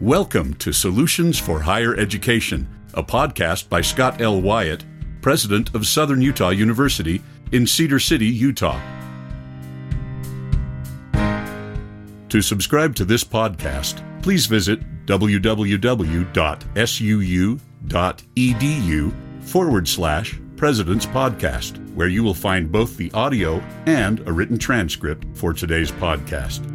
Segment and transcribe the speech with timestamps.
[0.00, 4.40] Welcome to Solutions for Higher Education, a podcast by Scott L.
[4.40, 4.82] Wyatt,
[5.20, 7.20] president of Southern Utah University
[7.52, 8.80] in Cedar City, Utah.
[12.30, 15.52] To subscribe to this podcast, please visit www.suu.edu
[19.42, 25.26] forward slash President's Podcast, where you will find both the audio and a written transcript
[25.36, 26.69] for today's podcast.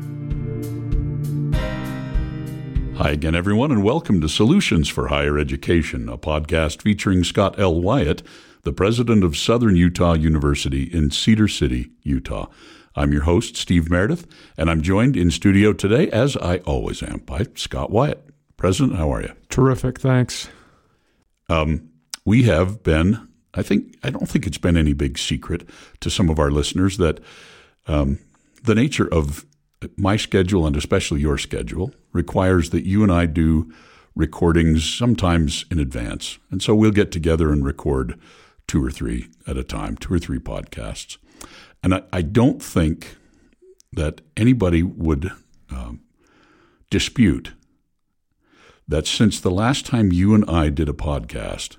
[2.98, 7.81] Hi again, everyone, and welcome to Solutions for Higher Education, a podcast featuring Scott L.
[7.81, 8.23] Wyatt,
[8.63, 12.48] the president of Southern Utah University in Cedar City, Utah.
[12.95, 14.26] I'm your host, Steve Meredith,
[14.58, 18.30] and I'm joined in studio today, as I always am, by Scott Wyatt.
[18.55, 19.34] President, how are you?
[19.49, 20.48] Terrific, thanks.
[21.49, 21.90] Um,
[22.23, 25.68] we have been, I think, I don't think it's been any big secret
[25.99, 27.20] to some of our listeners that
[27.88, 28.20] um,
[28.63, 29.46] the nature of
[29.98, 33.71] my schedule and especially your schedule requires that you and I do
[34.15, 36.40] recordings sometimes in advance.
[36.49, 38.20] And so we'll get together and record
[38.68, 41.18] two or three at a time, two or three podcasts.
[41.84, 43.18] And I, I don't think
[43.91, 45.32] that anybody would
[45.70, 46.02] um,
[46.90, 47.54] dispute
[48.87, 51.77] that since the last time you and I did a podcast,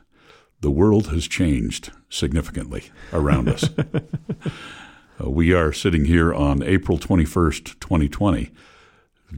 [0.61, 3.69] the world has changed significantly around us.
[5.23, 8.51] uh, we are sitting here on April 21st, 2020,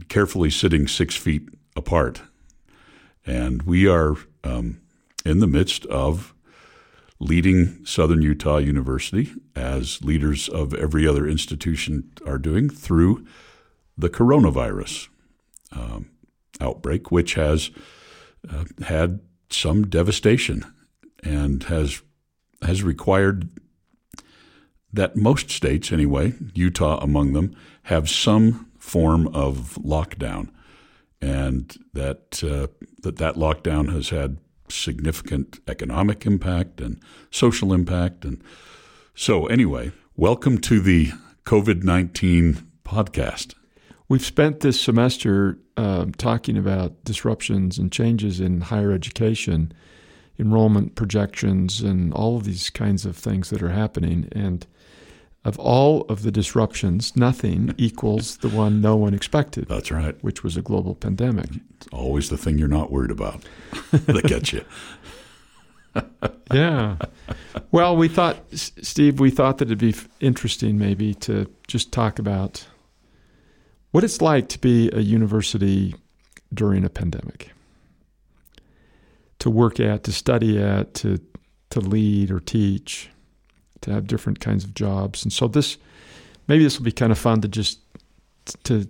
[0.09, 2.23] carefully sitting six feet apart.
[3.27, 4.81] And we are um,
[5.25, 6.35] in the midst of
[7.21, 13.27] leading Southern Utah University, as leaders of every other institution are doing, through
[13.97, 15.09] the coronavirus
[15.73, 16.11] um,
[16.61, 17.71] outbreak, which has
[18.49, 19.21] uh, had
[19.51, 20.65] some devastation
[21.23, 22.03] and has
[22.63, 23.49] has required
[24.93, 30.49] that most states, anyway, Utah among them, have some form of lockdown,
[31.21, 32.69] and that uh,
[33.03, 34.39] that that lockdown has had
[34.71, 38.25] significant economic impact and social impact.
[38.25, 38.43] And
[39.15, 41.13] so, anyway, welcome to the
[41.45, 43.55] COVID 19 podcast.
[44.09, 49.73] We've spent this semester um, talking about disruptions and changes in higher education,
[50.39, 54.29] enrollment projections, and all of these kinds of things that are happening.
[54.33, 54.67] And
[55.45, 59.67] of all of the disruptions, nothing equals the one no one expected.
[59.69, 60.17] That's right.
[60.23, 61.51] Which was a global pandemic.
[61.77, 63.43] It's always the thing you're not worried about
[63.91, 64.65] that gets you.
[66.53, 66.97] yeah.
[67.71, 72.67] Well, we thought, Steve, we thought that it'd be interesting maybe to just talk about
[73.91, 75.95] what it's like to be a university
[76.53, 77.53] during a pandemic,
[79.39, 81.21] to work at, to study at, to
[81.71, 83.11] to lead or teach,
[83.83, 85.23] to have different kinds of jobs.
[85.23, 85.77] And so this,
[86.47, 87.81] maybe this will be kind of fun to just
[88.65, 88.89] to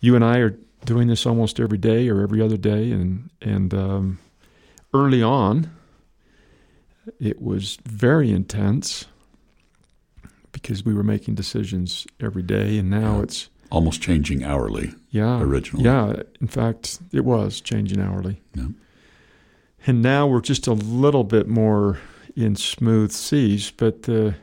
[0.00, 3.72] you and I are doing this almost every day or every other day, and and
[3.74, 4.18] um,
[4.94, 5.70] early on,
[7.20, 9.06] it was very intense
[10.52, 13.22] because we were making decisions every day, and now yeah.
[13.22, 14.94] it's almost changing hourly.
[15.10, 15.84] Yeah, originally.
[15.84, 18.40] Yeah, in fact, it was changing hourly.
[18.54, 18.68] Yeah.
[19.86, 21.98] And now we're just a little bit more
[22.40, 24.34] in smooth seas, but the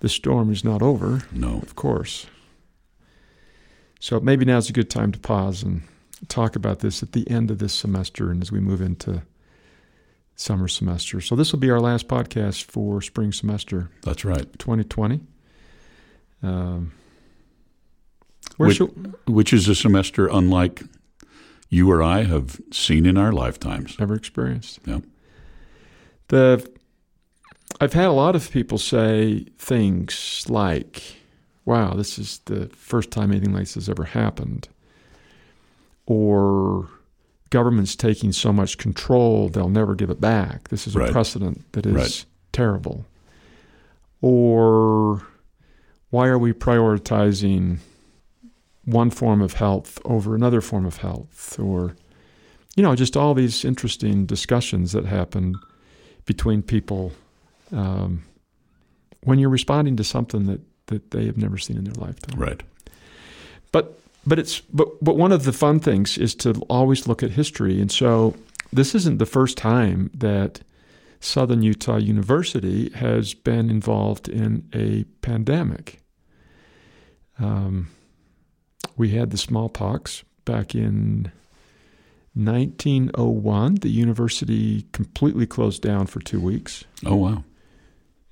[0.00, 1.22] the storm is not over.
[1.32, 2.26] No, of course.
[4.00, 5.82] So maybe now's a good time to pause and
[6.28, 9.22] talk about this at the end of this semester and as we move into
[10.36, 11.20] summer semester.
[11.20, 13.90] So this will be our last podcast for spring semester.
[14.02, 15.20] That's right, 2020.
[16.42, 16.92] Um,
[18.58, 18.78] which,
[19.26, 20.82] which is a semester unlike
[21.70, 23.96] you or I have seen in our lifetimes.
[23.98, 24.80] Ever experienced.
[24.84, 25.00] Yeah.
[26.28, 26.70] The
[27.80, 31.02] I've had a lot of people say things like,
[31.64, 34.68] wow, this is the first time anything like this has ever happened.
[36.06, 36.88] Or
[37.50, 40.68] government's taking so much control, they'll never give it back.
[40.68, 42.24] This is a precedent that is right.
[42.52, 43.06] terrible.
[44.20, 45.26] Or
[46.10, 47.78] why are we prioritizing
[48.84, 51.58] one form of health over another form of health?
[51.58, 51.96] Or,
[52.76, 55.56] you know, just all these interesting discussions that happen
[56.24, 57.12] between people
[57.74, 58.24] um,
[59.22, 62.38] when you're responding to something that, that they have never seen in their lifetime.
[62.38, 62.62] Right.
[63.72, 67.32] But but it's but but one of the fun things is to always look at
[67.32, 68.34] history, and so
[68.72, 70.60] this isn't the first time that
[71.20, 76.00] Southern Utah University has been involved in a pandemic.
[77.38, 77.88] Um,
[78.96, 81.32] we had the smallpox back in
[82.34, 83.76] 1901.
[83.76, 86.84] The university completely closed down for two weeks.
[87.04, 87.44] Oh wow!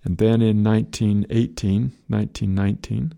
[0.05, 3.15] And then in 1918, 1919,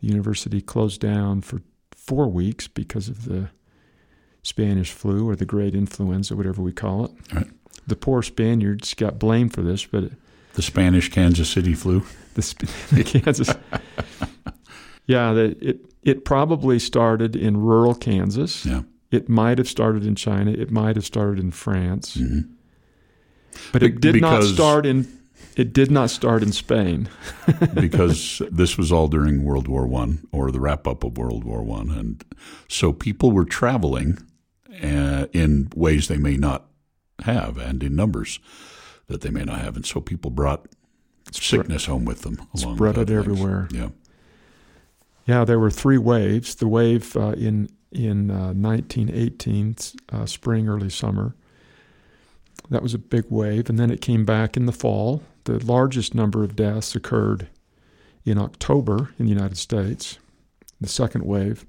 [0.00, 1.62] the university closed down for
[1.92, 3.48] four weeks because of the
[4.42, 7.10] Spanish flu or the great influenza, whatever we call it.
[7.34, 7.46] Right.
[7.86, 10.12] The poor Spaniards got blamed for this, but
[10.54, 12.04] The Spanish Kansas City flu.
[12.34, 12.42] the,
[12.92, 13.48] the Kansas.
[15.06, 18.64] yeah, the, it it probably started in rural Kansas.
[18.64, 18.82] Yeah.
[19.10, 20.50] It might have started in China.
[20.50, 22.16] It might have started in France.
[22.16, 22.48] Mhm.
[23.72, 25.06] But it did not start in.
[25.56, 27.08] It did not start in Spain.
[27.74, 31.62] because this was all during World War One or the wrap up of World War
[31.62, 32.24] One, and
[32.68, 34.18] so people were traveling
[34.82, 36.66] uh, in ways they may not
[37.24, 38.38] have, and in numbers
[39.08, 40.66] that they may not have, and so people brought
[41.32, 42.40] sickness home with them.
[42.56, 43.68] Along Spread it everywhere.
[43.70, 43.88] Yeah,
[45.26, 46.54] Yeah, there were three waves.
[46.54, 49.74] The wave uh, in in uh, 1918,
[50.12, 51.34] uh, spring, early summer.
[52.70, 55.22] That was a big wave, and then it came back in the fall.
[55.44, 57.48] The largest number of deaths occurred
[58.24, 60.18] in October in the United States,
[60.80, 61.64] the second wave.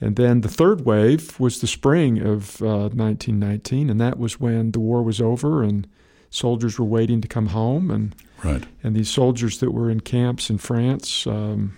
[0.00, 4.72] And then the third wave was the spring of uh, 1919, and that was when
[4.72, 5.88] the war was over and
[6.30, 8.14] soldiers were waiting to come home, and
[8.44, 8.64] right.
[8.82, 11.76] and these soldiers that were in camps in France, um,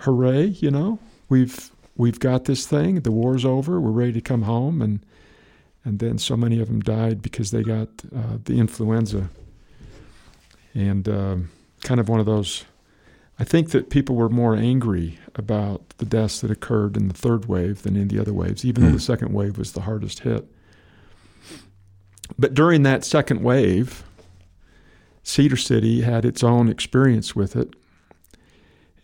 [0.00, 0.46] hooray!
[0.46, 0.98] You know,
[1.28, 3.00] we've we've got this thing.
[3.00, 3.80] The war's over.
[3.80, 5.04] We're ready to come home, and
[5.84, 9.30] and then so many of them died because they got uh, the influenza,
[10.74, 11.50] and um,
[11.82, 12.64] kind of one of those.
[13.38, 17.46] I think that people were more angry about the deaths that occurred in the third
[17.46, 18.94] wave than in the other waves, even though Hmm.
[18.96, 20.46] the second wave was the hardest hit.
[22.38, 24.04] But during that second wave,
[25.22, 27.74] Cedar City had its own experience with it.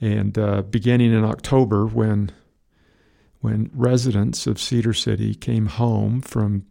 [0.01, 2.31] And uh, beginning in October, when
[3.41, 6.65] when residents of Cedar City came home from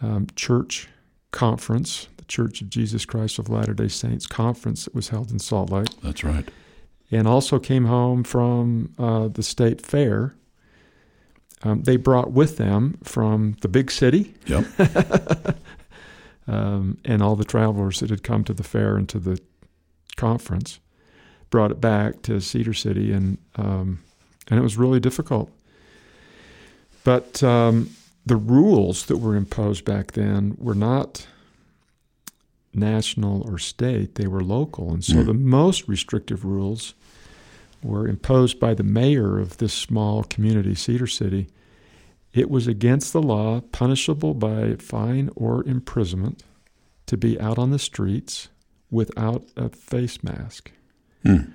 [0.00, 0.88] um, church
[1.30, 5.70] conference, Church of Jesus Christ of Latter Day Saints conference that was held in Salt
[5.70, 6.48] Lake, That's right.
[7.10, 10.34] and also came home from uh, the state fair.
[11.62, 14.64] Um, they brought with them from the big city Yep.
[16.48, 19.38] um, and all the travelers that had come to the fair and to the
[20.16, 20.80] conference
[21.50, 24.00] brought it back to Cedar City, and um,
[24.48, 25.50] and it was really difficult.
[27.04, 27.90] But um,
[28.24, 31.26] the rules that were imposed back then were not
[32.72, 35.26] national or state; they were local, and so Mm.
[35.26, 36.94] the most restrictive rules
[37.82, 41.48] were imposed by the mayor of this small community, Cedar City.
[42.32, 46.44] It was against the law, punishable by fine or imprisonment,
[47.06, 48.48] to be out on the streets
[48.90, 50.70] without a face mask.
[51.24, 51.50] Hmm.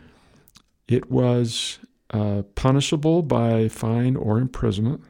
[0.87, 1.79] It was
[2.11, 5.01] uh, punishable by fine or imprisonment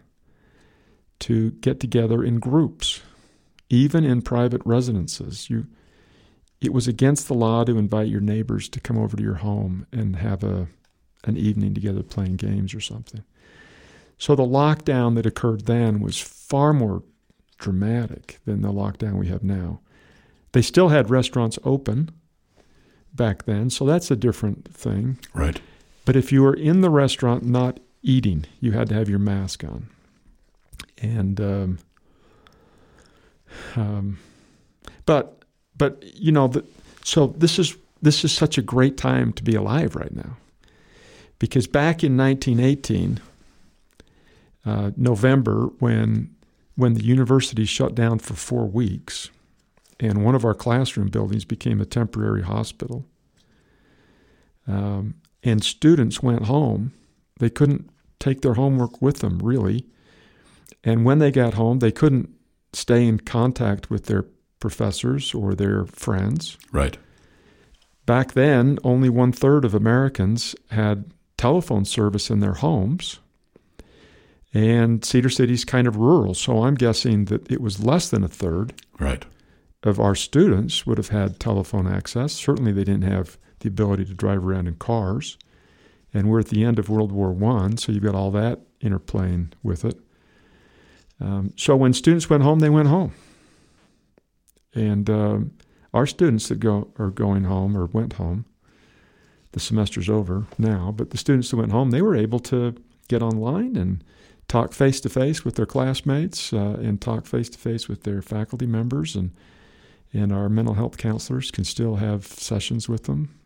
[1.19, 3.01] to get together in groups,
[3.69, 5.49] even in private residences.
[5.49, 5.65] You,
[6.61, 9.85] it was against the law to invite your neighbors to come over to your home
[9.91, 10.67] and have a
[11.23, 13.23] an evening together playing games or something.
[14.17, 17.03] So the lockdown that occurred then was far more
[17.57, 19.79] dramatic than the lockdown we have now.
[20.51, 22.11] They still had restaurants open
[23.13, 25.17] back then, so that's a different thing.
[25.33, 25.59] Right.
[26.05, 29.63] But if you were in the restaurant not eating, you had to have your mask
[29.63, 29.89] on.
[31.01, 31.79] And um,
[33.75, 34.19] um,
[35.05, 35.43] but
[35.77, 36.65] but you know the,
[37.03, 40.37] so this is this is such a great time to be alive right now,
[41.39, 43.19] because back in 1918,
[44.65, 46.35] uh, November when
[46.75, 49.29] when the university shut down for four weeks,
[49.99, 53.05] and one of our classroom buildings became a temporary hospital.
[54.67, 56.91] Um, and students went home.
[57.39, 59.85] They couldn't take their homework with them, really.
[60.83, 62.29] And when they got home, they couldn't
[62.73, 64.25] stay in contact with their
[64.69, 66.57] professors or their friends.
[66.71, 66.97] Right.
[68.07, 73.19] Back then, only one third of Americans had telephone service in their homes.
[74.53, 78.27] And Cedar City's kind of rural, so I'm guessing that it was less than a
[78.29, 79.25] third Right.
[79.83, 82.31] of our students would have had telephone access.
[82.33, 85.37] Certainly, they didn't have the ability to drive around in cars.
[86.13, 89.51] And we're at the end of World War One, so you've got all that interplaying
[89.61, 89.99] with it.
[91.19, 93.11] Um, so when students went home, they went home.
[94.75, 95.51] And um,
[95.93, 98.45] our students that go are going home or went home.
[99.53, 102.75] The semester's over now, but the students that went home, they were able to
[103.07, 104.03] get online and
[104.49, 108.21] talk face to face with their classmates uh, and talk face to face with their
[108.21, 109.31] faculty members and
[110.13, 113.37] and our mental health counselors can still have sessions with them.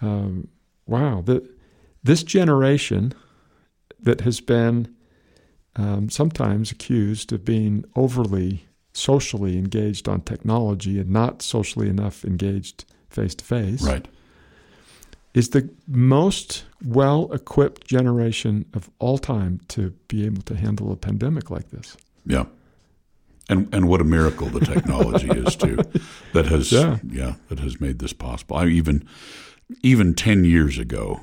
[0.00, 0.46] Um,
[0.86, 1.48] wow, the,
[2.04, 3.12] this generation
[3.98, 4.94] that has been
[5.74, 8.67] um, sometimes accused of being overly
[8.98, 13.82] socially engaged on technology and not socially enough engaged face to face.
[13.82, 14.06] Right.
[15.34, 20.96] is the most well equipped generation of all time to be able to handle a
[20.96, 21.96] pandemic like this.
[22.26, 22.46] Yeah.
[23.48, 25.78] And and what a miracle the technology is too,
[26.34, 26.98] that has Yeah.
[27.08, 27.34] yeah.
[27.48, 28.56] that has made this possible.
[28.56, 29.06] I even
[29.82, 31.20] even ten years ago,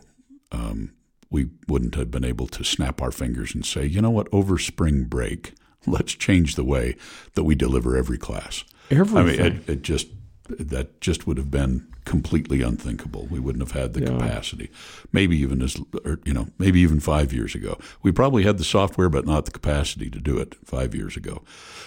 [0.51, 0.91] um,
[1.29, 4.58] we wouldn't have been able to snap our fingers and say, you know what, over
[4.58, 5.53] spring break,
[5.88, 6.96] let's change the way
[7.34, 8.63] that we deliver every class.
[8.92, 9.18] Everything.
[9.18, 10.08] I mean, it, it just
[10.48, 13.27] that just would have been completely unthinkable.
[13.32, 14.10] We wouldn't have had the Yeah.
[14.10, 14.70] capacity.
[15.12, 15.75] Maybe even as
[16.06, 19.46] or, you know, maybe even five years ago, we probably had the software, but not
[19.46, 21.42] the capacity to do it five years ago.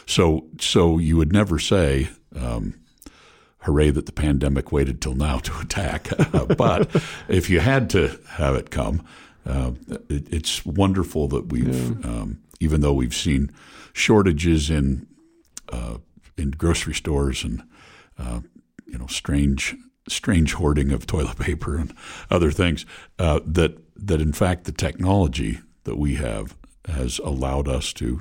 [0.07, 2.09] So, so you would never say.
[2.35, 2.75] Um,
[3.63, 6.09] Hooray that the pandemic waited till now to attack.
[6.57, 6.89] but
[7.29, 9.05] if you had to have it come,
[9.45, 9.73] uh,
[10.09, 13.51] it, it's wonderful that we've, um, even though we've seen
[13.99, 15.07] shortages in
[15.71, 15.99] uh,
[16.37, 17.63] in grocery stores and
[18.19, 18.41] uh,
[18.87, 19.77] you know strange
[20.09, 21.95] strange hoarding of toilet paper and
[22.31, 22.87] other things
[23.19, 28.21] uh, that that in fact the technology that we have has allowed us to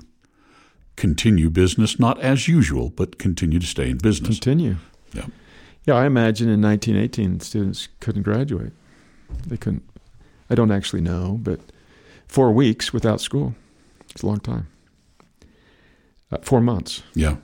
[0.96, 4.77] continue business not as usual but continue to stay in business Continue.
[5.13, 5.25] Yeah.
[5.86, 8.74] Yeah, I imagine in 1918 students couldn't graduate.
[9.48, 9.84] They couldn't.
[10.50, 11.62] I don't actually know, but
[12.27, 13.55] four weeks without school.
[14.10, 14.67] It's a long time.
[16.31, 17.03] Uh, four months.
[17.13, 17.38] yeah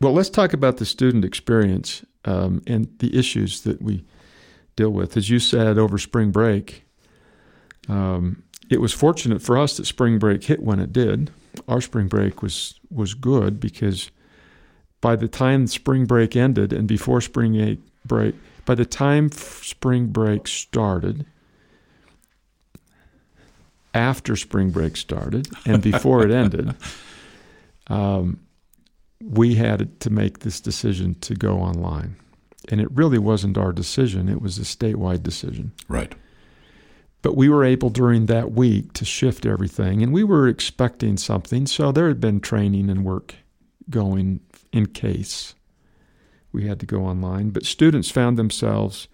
[0.00, 4.04] Well, let's talk about the student experience um, and the issues that we
[4.74, 5.16] deal with.
[5.16, 6.84] As you said, over spring break,
[7.88, 11.30] um, it was fortunate for us that spring break hit when it did.
[11.68, 14.10] Our spring break was was good because
[15.00, 20.48] by the time spring break ended and before spring break, by the time spring break
[20.48, 21.24] started,
[23.94, 26.74] after spring break started, and before it ended,
[27.88, 28.40] um,
[29.22, 32.16] we had to make this decision to go online.
[32.68, 35.72] And it really wasn't our decision, it was a statewide decision.
[35.88, 36.14] right
[37.22, 41.66] But we were able during that week to shift everything, and we were expecting something.
[41.66, 43.36] So there had been training and work
[43.88, 44.40] going
[44.72, 45.54] in case
[46.52, 47.50] we had to go online.
[47.50, 49.08] But students found themselves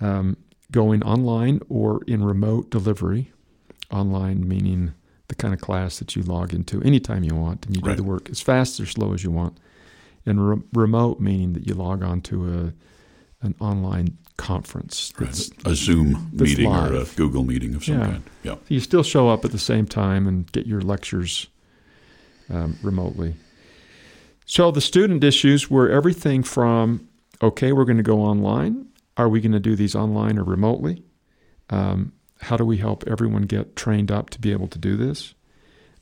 [0.00, 0.36] um,
[0.70, 3.32] going online or in remote delivery.
[3.90, 4.94] Online meaning
[5.32, 7.96] the kind of class that you log into anytime you want, and you Right.
[7.96, 9.56] do the work as fast or slow as you want.
[10.26, 12.72] And re- remote meaning that you log on to a
[13.44, 15.12] an online conference.
[15.18, 18.06] right a zoom that's meeting or a google meeting of some Yeah.
[18.06, 21.48] kind yeah you still show up at the same time and get your lectures
[22.50, 23.34] um, remotely.
[24.46, 27.08] So the student issues were everything from
[27.40, 28.86] okay, we're going to go online.
[29.16, 31.02] Are we going to do these online or remotely?
[31.70, 32.12] Um,
[32.42, 35.34] how do we help everyone get trained up to be able to do this?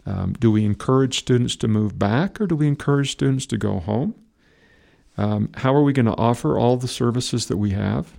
[0.07, 3.79] Um, do we encourage students to move back or do we encourage students to go
[3.79, 4.15] home?
[5.19, 8.15] Um, how are we going to offer all the services that we have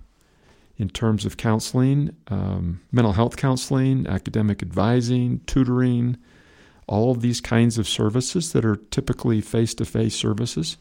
[0.78, 6.18] in terms of counseling, um, mental health counseling, academic advising, tutoring,
[6.88, 10.78] all of these kinds of services that are typically face to face services?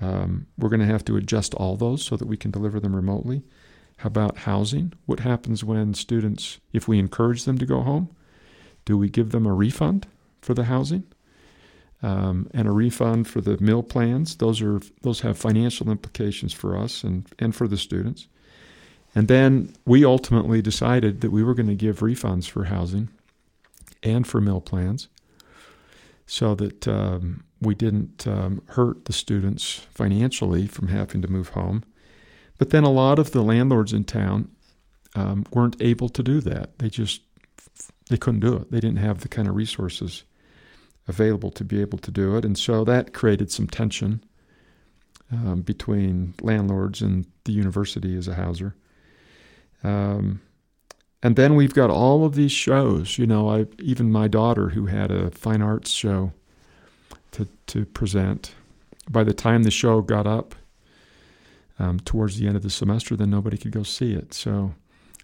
[0.00, 2.94] Um, we're going to have to adjust all those so that we can deliver them
[2.94, 3.42] remotely.
[3.98, 4.92] How about housing?
[5.06, 8.10] What happens when students, if we encourage them to go home,
[8.84, 10.06] do we give them a refund
[10.42, 11.04] for the housing
[12.02, 14.36] um, and a refund for the meal plans?
[14.36, 18.28] Those are those have financial implications for us and and for the students.
[19.14, 23.08] And then we ultimately decided that we were going to give refunds for housing
[24.02, 25.08] and for meal plans,
[26.26, 31.82] so that um, we didn't um, hurt the students financially from having to move home.
[32.58, 34.50] But then a lot of the landlords in town
[35.14, 36.78] um, weren't able to do that.
[36.78, 37.22] They just
[38.08, 38.70] they couldn't do it.
[38.70, 40.24] They didn't have the kind of resources
[41.08, 44.22] available to be able to do it, and so that created some tension
[45.32, 48.74] um, between landlords and the university as a houser.
[49.82, 50.40] Um,
[51.22, 53.18] and then we've got all of these shows.
[53.18, 56.32] You know, I even my daughter who had a fine arts show
[57.32, 58.54] to to present.
[59.08, 60.54] By the time the show got up
[61.78, 64.32] um, towards the end of the semester, then nobody could go see it.
[64.34, 64.74] So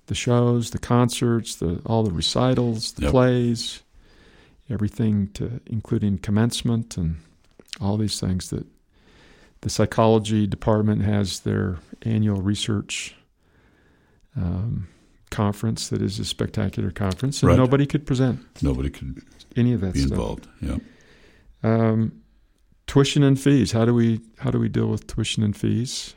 [0.06, 3.10] the shows, the concerts, the all the recitals, the Yep.
[3.10, 3.82] plays,
[4.68, 7.16] everything to including commencement and
[7.80, 8.66] all these things that
[9.62, 13.14] the psychology department has their annual research
[14.36, 14.88] um,
[15.30, 17.58] conference that is a spectacular conference, and Right.
[17.58, 19.22] nobody could present nobody could
[19.56, 20.12] any of that be stuff.
[20.12, 20.78] involved yeah
[21.62, 22.12] Um,
[22.86, 23.72] tuition and fees.
[23.72, 26.14] How do we how do we deal with tuition and fees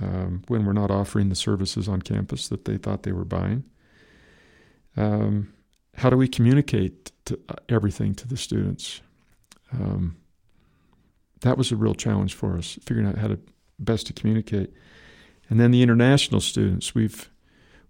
[0.00, 3.64] um, when we're not offering the services on campus that they thought they were buying?
[4.96, 5.52] Um,
[5.96, 9.00] how do we communicate to, uh, everything to the students?
[9.72, 10.16] Um,
[11.40, 13.38] that was a real challenge for us, figuring out how to
[13.78, 14.72] best to communicate.
[15.48, 16.94] And then the international students.
[16.94, 17.30] We've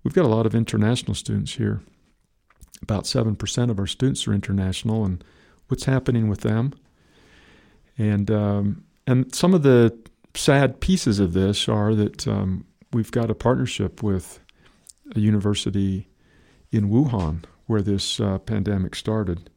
[0.03, 1.81] we've got a lot of international students here.
[2.83, 5.23] About seven percent of our students are international, and
[5.69, 6.73] what's happening with them?
[7.97, 9.97] And um, and some of the
[10.35, 14.41] sad pieces of this are that um, we've got a partnership with
[15.15, 16.09] a university
[16.71, 19.49] in Wuhan where this uh, pandemic started,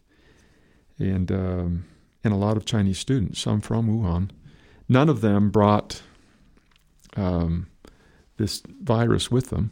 [0.99, 1.85] and um,
[2.23, 4.29] and a lot of Chinese students, some from Wuhan.
[4.89, 6.01] None of them brought
[7.15, 7.67] um,
[8.37, 9.71] this virus with them,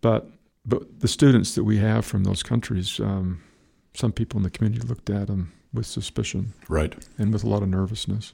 [0.00, 0.30] but
[0.66, 3.42] but the students that we have from those countries, um,
[3.94, 6.94] some people in the community looked at them with suspicion, Right.
[7.18, 8.32] and with a lot of nervousness.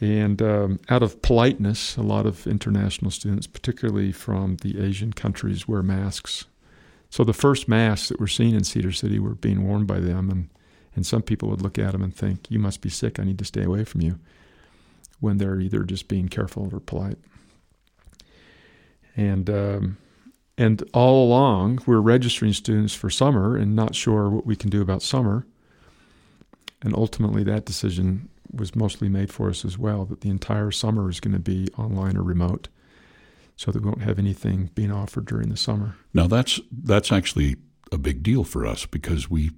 [0.00, 5.66] And um, out of politeness, a lot of international students, particularly from the Asian countries,
[5.66, 6.44] wear masks.
[7.10, 10.30] So the first masks that were seen in Cedar City were being worn by them,
[10.30, 10.50] and,
[10.94, 13.18] and some people would look at them and think, "You must be sick.
[13.18, 14.18] I need to stay away from you."
[15.20, 17.18] When they're either just being careful or polite.
[19.16, 19.96] And um,
[20.56, 24.80] and all along, we're registering students for summer and not sure what we can do
[24.80, 25.44] about summer.
[26.82, 31.08] And ultimately, that decision was mostly made for us as well that the entire summer
[31.08, 32.68] is going to be online or remote
[33.56, 35.96] so that we won't have anything being offered during the summer.
[36.14, 37.56] Now that's that's actually
[37.90, 39.50] a big deal for us because we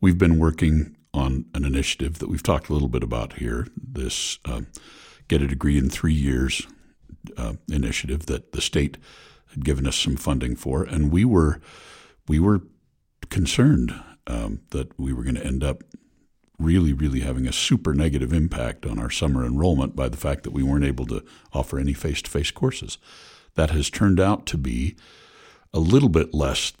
[0.00, 3.66] we've been working on an initiative that we've talked a little bit about here.
[3.76, 4.62] This uh,
[5.28, 6.66] get a degree in three years
[7.36, 8.98] uh, initiative that the state
[9.50, 11.60] had given us some funding for, and we were
[12.28, 12.62] we were
[13.30, 13.94] concerned
[14.26, 15.82] um, that we were going to end up
[16.58, 20.52] really, really having a super negative impact on our summer enrollment by the fact that
[20.52, 22.98] we weren't able to offer any face to face courses.
[23.54, 24.96] That has turned out to be
[25.72, 26.72] a little bit less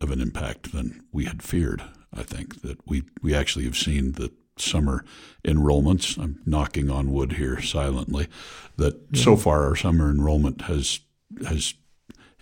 [0.00, 1.82] of an impact than we had feared.
[2.12, 5.04] I think that we, we actually have seen that summer
[5.44, 8.28] enrollments, I'm knocking on wood here silently,
[8.76, 11.00] that so far our summer enrollment has
[11.48, 11.74] has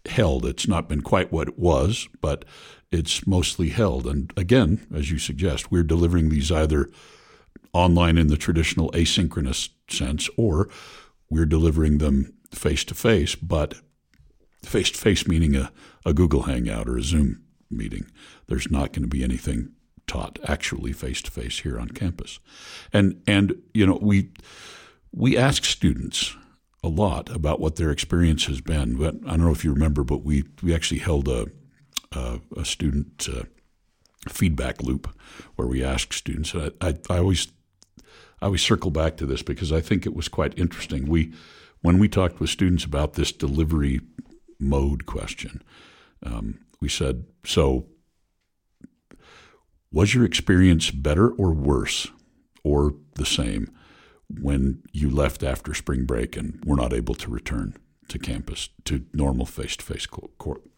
[0.06, 0.44] held.
[0.44, 2.44] It's not been quite what it was, but
[2.92, 4.06] it's mostly held.
[4.06, 6.88] And again, as you suggest, we're delivering these either
[7.72, 10.68] online in the traditional asynchronous sense, or
[11.30, 13.74] we're delivering them face to face, but
[14.62, 15.72] face to face meaning a,
[16.04, 18.06] a Google Hangout or a Zoom meeting.
[18.46, 19.72] There's not going to be anything
[20.06, 22.38] taught actually face to face here on campus.
[22.92, 24.30] And and you know, we
[25.12, 26.36] we ask students
[26.84, 28.96] a lot about what their experience has been.
[28.96, 31.46] But I don't know if you remember, but we we actually held a
[32.14, 33.44] a, a student uh,
[34.28, 35.14] feedback loop
[35.56, 36.54] where we asked students.
[36.54, 37.48] I, I, I always
[38.40, 41.06] I always circle back to this because I think it was quite interesting.
[41.06, 41.32] We
[41.80, 44.00] when we talked with students about this delivery
[44.58, 45.62] mode question,
[46.22, 47.86] um, we said, "So,
[49.90, 52.08] was your experience better or worse,
[52.64, 53.70] or the same?"
[54.40, 57.76] when you left after spring break and were not able to return
[58.08, 60.06] to campus to normal face to face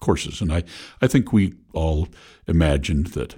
[0.00, 0.40] courses.
[0.40, 0.62] And I,
[1.00, 2.08] I think we all
[2.46, 3.36] imagined that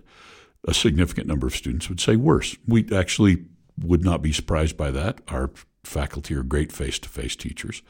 [0.66, 2.56] a significant number of students would say worse.
[2.66, 3.44] We actually
[3.78, 5.20] would not be surprised by that.
[5.28, 5.50] Our
[5.84, 7.82] faculty are great face to face teachers,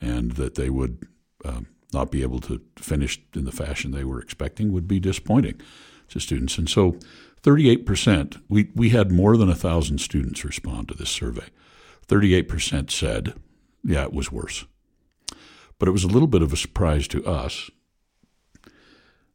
[0.00, 1.06] and that they would
[1.44, 5.60] um, not be able to finish in the fashion they were expecting would be disappointing
[6.08, 6.58] to students.
[6.58, 6.98] And so
[7.42, 11.46] 38%, we, we had more than 1,000 students respond to this survey.
[12.08, 13.34] 38% said,
[13.82, 14.64] yeah, it was worse.
[15.78, 17.70] But it was a little bit of a surprise to us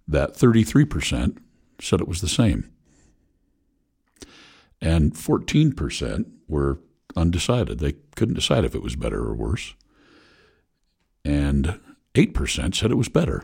[0.07, 1.37] that 33%
[1.79, 2.71] said it was the same.
[4.81, 6.79] And 14% were
[7.15, 7.79] undecided.
[7.79, 9.75] They couldn't decide if it was better or worse.
[11.25, 11.79] And
[12.15, 13.43] 8% said it was better.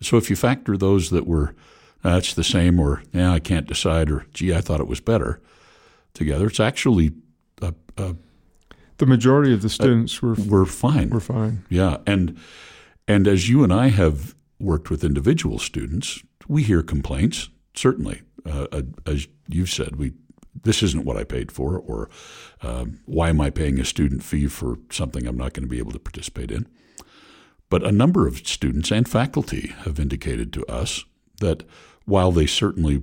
[0.00, 1.54] So if you factor those that were,
[2.02, 5.00] that's uh, the same, or, yeah, I can't decide, or, gee, I thought it was
[5.00, 5.40] better,
[6.14, 7.12] together, it's actually
[7.60, 8.14] a, a
[8.98, 11.10] the majority of the students were were fine.
[11.10, 11.64] Were fine.
[11.68, 12.38] Yeah, and
[13.06, 17.48] and as you and I have worked with individual students, we hear complaints.
[17.74, 20.12] Certainly, uh, uh as you've said, we
[20.62, 22.10] this isn't what I paid for, or
[22.62, 25.78] um, why am I paying a student fee for something I'm not going to be
[25.78, 26.66] able to participate in?
[27.70, 31.04] But a number of students and faculty have indicated to us
[31.40, 31.64] that
[32.06, 33.02] while they certainly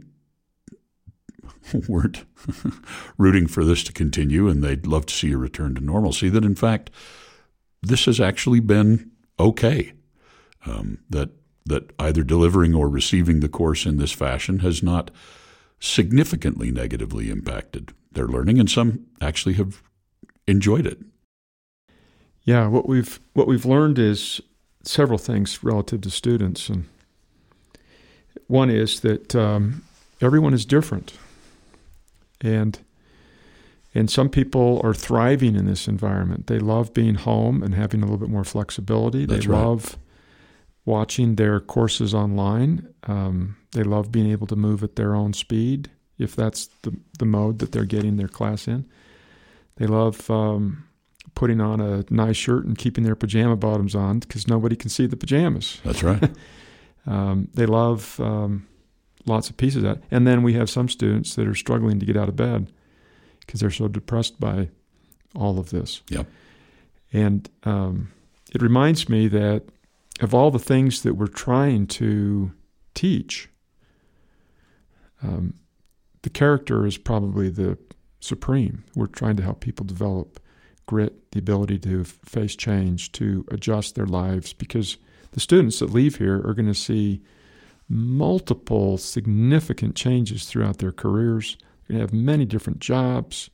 [1.87, 2.25] weren't
[3.17, 6.45] rooting for this to continue and they'd love to see a return to normalcy, that
[6.45, 6.89] in fact,
[7.81, 9.93] this has actually been okay.
[10.65, 11.29] Um, that
[11.67, 15.09] that either delivering or receiving the course in this fashion has not
[15.79, 19.81] significantly negatively impacted their learning, and some actually have
[20.47, 20.99] enjoyed it.
[22.43, 24.41] Yeah, what we've what we've learned is
[24.83, 26.85] several things relative to students, and
[28.47, 29.83] one is that um,
[30.21, 31.13] everyone is different
[32.41, 32.79] and
[33.93, 36.47] And some people are thriving in this environment.
[36.47, 39.25] They love being home and having a little bit more flexibility.
[39.25, 39.63] That's they right.
[39.63, 39.97] love
[40.83, 42.93] watching their courses online.
[43.03, 47.25] Um, they love being able to move at their own speed if that's the, the
[47.25, 48.85] mode that they're getting their class in.
[49.77, 50.85] They love um,
[51.33, 55.07] putting on a nice shirt and keeping their pajama bottoms on because nobody can see
[55.07, 55.79] the pajamas.
[55.83, 56.31] That's right.
[57.07, 58.65] Um, they love um,
[59.25, 60.03] lots of pieces of that.
[60.11, 62.71] And then we have some students that are struggling to get out of bed
[63.39, 64.69] because they're so depressed by
[65.35, 66.01] all of this.
[66.09, 66.27] Yep.
[67.13, 68.11] And um,
[68.53, 69.63] it reminds me that
[70.21, 72.51] of all the things that we're trying to
[72.93, 73.49] teach,
[75.21, 75.55] um,
[76.21, 77.77] the character is probably the
[78.19, 78.83] supreme.
[78.95, 80.39] We're trying to help people develop
[80.87, 84.97] grit, the ability to f- face change, to adjust their lives, because
[85.31, 87.21] the students that leave here are going to see
[87.87, 91.57] multiple significant changes throughout their careers.
[91.87, 93.49] They're going to have many different jobs.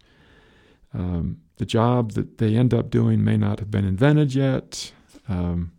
[0.94, 4.91] Um, the job that they end up doing may not have been invented yet,
[5.30, 5.72] um,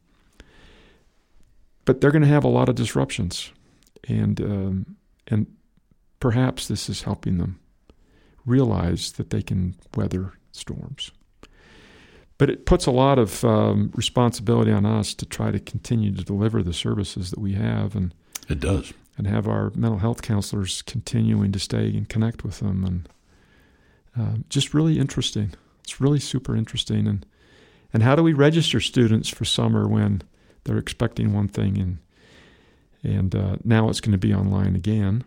[1.84, 3.50] but they're going to have a lot of disruptions,
[4.08, 5.46] and um, and
[6.20, 7.58] perhaps this is helping them
[8.46, 11.10] realize that they can weather storms.
[12.38, 16.24] But it puts a lot of um, responsibility on us to try to continue to
[16.24, 18.14] deliver the services that we have, and
[18.48, 18.92] It does.
[19.18, 23.08] and have our mental health counselors continuing to stay and connect with them and
[24.18, 25.52] uh, just really interesting
[25.84, 27.24] it's really super interesting and
[27.92, 30.22] and how do we register students for summer when
[30.64, 31.98] they're expecting one thing and
[33.04, 35.24] and uh, now it's going to be online again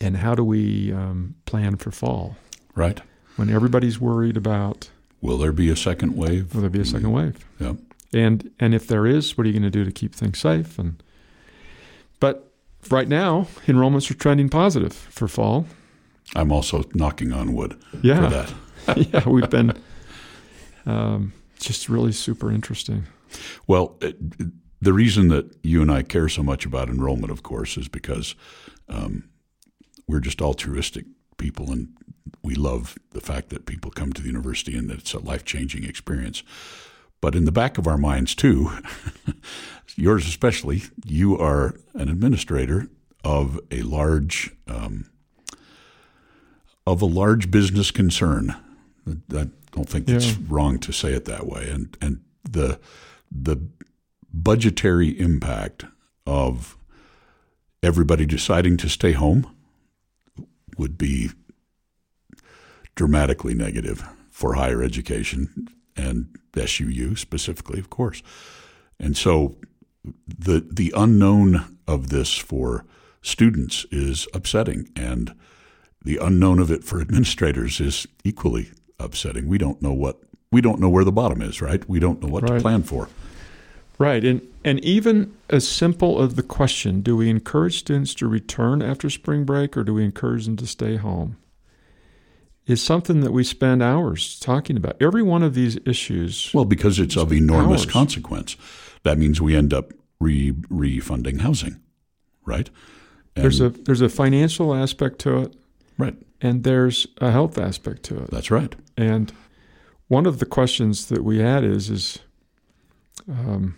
[0.00, 2.36] and how do we um, plan for fall
[2.74, 3.00] Right.
[3.36, 6.54] when everybody's worried about Will there be a second wave?
[6.54, 7.76] will there be a second wave Yep.
[8.12, 10.78] and and if there is what are you going to do to keep things safe
[10.78, 11.02] and
[12.90, 15.66] right now enrollments are trending positive for fall
[16.34, 18.54] I'm also knocking on wood yeah for that.
[18.96, 19.72] yeah, we've been
[20.86, 23.04] um, just really super interesting.
[23.66, 24.16] Well, it,
[24.80, 28.34] the reason that you and I care so much about enrollment, of course, is because
[28.88, 29.28] um,
[30.06, 31.06] we're just altruistic
[31.38, 31.88] people and
[32.42, 35.44] we love the fact that people come to the university and that it's a life
[35.44, 36.42] changing experience.
[37.24, 38.70] But in the back of our minds, too,
[39.96, 42.90] yours especially, you are an administrator
[43.24, 45.06] of a large um,
[46.86, 48.54] of a large business concern.
[49.34, 50.36] I don't think it's Yeah.
[50.48, 51.70] wrong to say it that way.
[51.70, 52.78] And and the
[53.32, 53.56] the
[54.30, 55.86] budgetary impact
[56.26, 56.76] of
[57.82, 59.46] everybody deciding to stay home
[60.76, 61.30] would be
[62.94, 66.28] dramatically negative for higher education and
[66.60, 68.22] SUU specifically, of course.
[68.98, 69.56] And so
[70.26, 72.84] the the unknown of this for
[73.22, 75.34] students is upsetting and
[76.04, 79.48] the unknown of it for administrators is equally upsetting.
[79.48, 80.20] We don't know what
[80.52, 81.86] we don't know where the bottom is, right?
[81.88, 83.08] We don't know what to plan for.
[83.98, 88.82] Right, and and even as simple as the question: Do we encourage students to return
[88.82, 91.36] after spring break, or do we encourage them to stay home?
[92.66, 94.96] Is something that we spend hours talking about.
[94.98, 96.50] Every one of these issues.
[96.54, 97.92] Well, because it's of enormous Hours.
[97.92, 98.56] consequence.
[99.02, 101.80] That means we end up re refunding housing,
[102.46, 102.70] right?
[103.36, 105.56] And- there's a there's a financial aspect to it,
[105.98, 106.16] right.
[106.40, 108.30] and there's a health aspect to it.
[108.30, 108.74] That's right.
[108.96, 109.30] And
[110.08, 112.18] one of the questions that we had is is
[113.28, 113.76] um,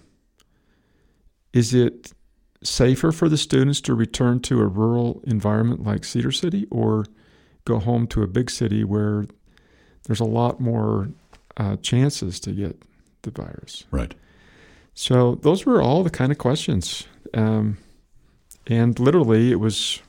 [1.52, 2.12] is it
[2.62, 7.04] safer for the students to return to a rural environment like Cedar City or
[7.66, 9.26] go home to a big city where
[10.06, 11.10] there's a lot more
[11.58, 12.80] uh, chances to get
[13.22, 13.84] the virus?
[13.90, 14.14] Right.
[14.94, 17.06] So those were all the kind of questions.
[17.34, 17.76] Um,
[18.66, 20.00] and literally, it was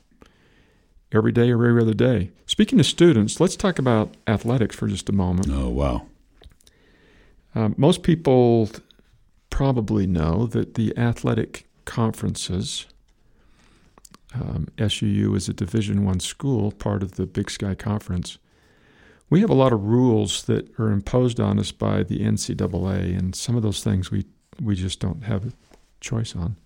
[1.11, 2.31] every day or every other day.
[2.45, 5.49] Speaking of students, let's talk about athletics for just a moment.
[5.51, 6.05] Oh wow.
[7.53, 8.69] Um, most people
[9.49, 12.85] probably know that the athletic conferences,
[14.33, 18.37] um, SUU is a Division One school, part of the Big Sky Conference.
[19.29, 23.35] We have a lot of rules that are imposed on us by the NCAA, and
[23.35, 24.25] some of those things we
[24.61, 25.51] we just don't have a
[26.01, 26.57] choice on.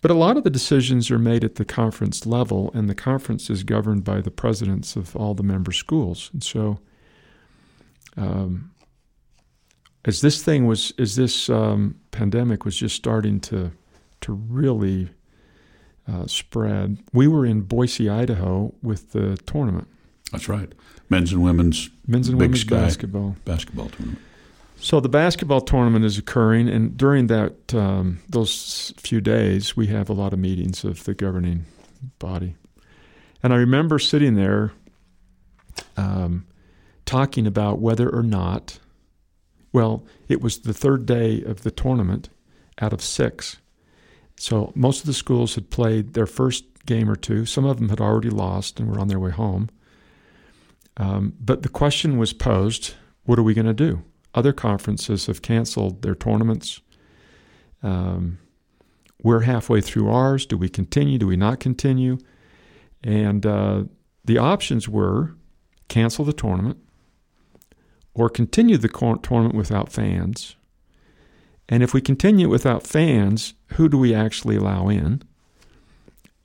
[0.00, 3.50] But a lot of the decisions are made at the conference level, and the conference
[3.50, 6.30] is governed by the presidents of all the member schools.
[6.32, 6.78] And so,
[8.16, 8.70] um,
[10.04, 13.72] as this thing was, as this um, pandemic was just starting to
[14.20, 15.10] to really
[16.10, 19.88] uh, spread, we were in Boise, Idaho, with the tournament,
[20.32, 20.72] That's right.
[21.10, 23.36] Men's and women's men's and women's basketball.
[23.44, 24.20] basketball tournament.
[24.80, 30.08] So the basketball tournament is occurring, and during that um, those few days, we have
[30.08, 31.64] a lot of meetings of the governing
[32.18, 32.54] body.
[33.42, 34.72] And I remember sitting there,
[35.96, 36.46] um,
[37.06, 38.78] talking about whether or not,
[39.72, 42.28] well, it was the third day of the tournament
[42.80, 43.58] out of six.
[44.38, 47.44] So most of the schools had played their first game or two.
[47.44, 49.68] Some of them had already lost and were on their way home.
[50.96, 54.02] Um, but the question was posed what are we going to do?
[54.34, 56.80] Other conferences have canceled their tournaments.
[57.82, 58.38] Um,
[59.22, 60.46] we're halfway through ours.
[60.46, 61.18] Do we continue?
[61.18, 62.18] Do we not continue?
[63.02, 63.84] And uh,
[64.24, 65.34] the options were
[65.88, 66.78] cancel the tournament
[68.14, 68.88] or continue the
[69.22, 70.56] tournament without fans.
[71.68, 75.22] And if we continue without fans, who do we actually allow in?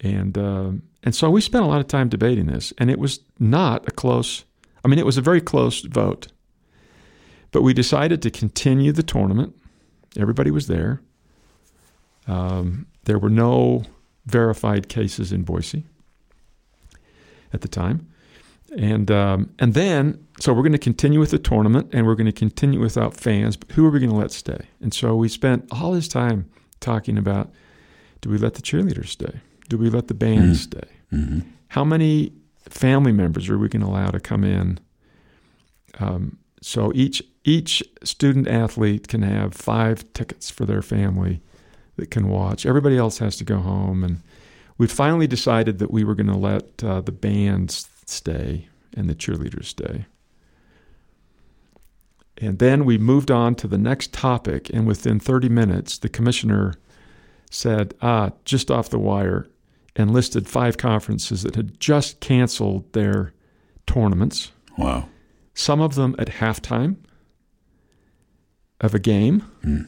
[0.02, 0.72] And uh,
[1.04, 3.92] and so we spent a lot of time debating this, and it was not a
[3.92, 4.44] close.
[4.84, 6.28] I mean, it was a very close vote.
[7.52, 9.56] But we decided to continue the tournament.
[10.18, 11.02] Everybody was there.
[12.28, 13.84] Um, there were no
[14.26, 15.86] verified cases in Boise
[17.52, 18.08] at the time.
[18.78, 22.26] And um, and then so we're going to continue with the tournament and we're going
[22.26, 23.56] to continue without fans.
[23.56, 24.68] But who are we going to let stay?
[24.82, 27.52] And so we spent all this time talking about:
[28.22, 29.42] Do we let the cheerleaders stay?
[29.70, 30.54] Do we let the band mm-hmm.
[30.54, 30.88] stay?
[31.12, 31.40] Mm-hmm.
[31.70, 32.34] How many
[32.70, 34.80] family members are we going to allow to come in?
[36.00, 41.42] Um, so each each student athlete can have five tickets for their family
[41.98, 42.66] that can watch.
[42.66, 44.22] Everybody else has to go home, and
[44.78, 49.16] we finally decided that we were going to let uh, the bands stay and the
[49.16, 50.06] cheerleaders stay.
[52.38, 56.74] And then we moved on to the next topic, and within 30 minutes, the commissioner
[57.52, 59.48] said, Ah, just off the wire,
[59.96, 63.34] and listed five conferences that had just canceled their
[63.86, 64.52] tournaments.
[64.78, 65.08] Wow.
[65.54, 66.98] Some of them at halftime
[68.82, 69.50] of a game.
[69.64, 69.88] Mm.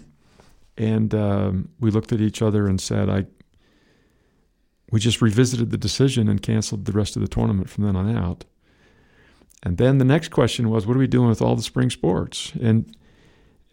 [0.78, 3.26] And um, we looked at each other and said, I,
[4.92, 8.16] we just revisited the decision and canceled the rest of the tournament from then on
[8.16, 8.46] out.
[9.64, 12.54] And then the next question was, what are we doing with all the spring sports?
[12.62, 12.96] And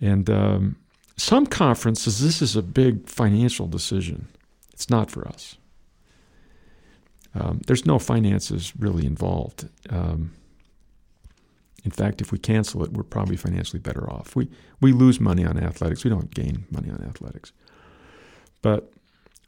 [0.01, 0.77] and um,
[1.17, 4.27] some conferences, this is a big financial decision.
[4.73, 5.57] It's not for us.
[7.35, 9.69] Um, there's no finances really involved.
[9.89, 10.33] Um,
[11.85, 14.35] in fact, if we cancel it, we're probably financially better off.
[14.35, 14.49] We
[14.81, 16.05] we lose money on athletics.
[16.05, 17.53] We don't gain money on athletics.
[18.63, 18.93] But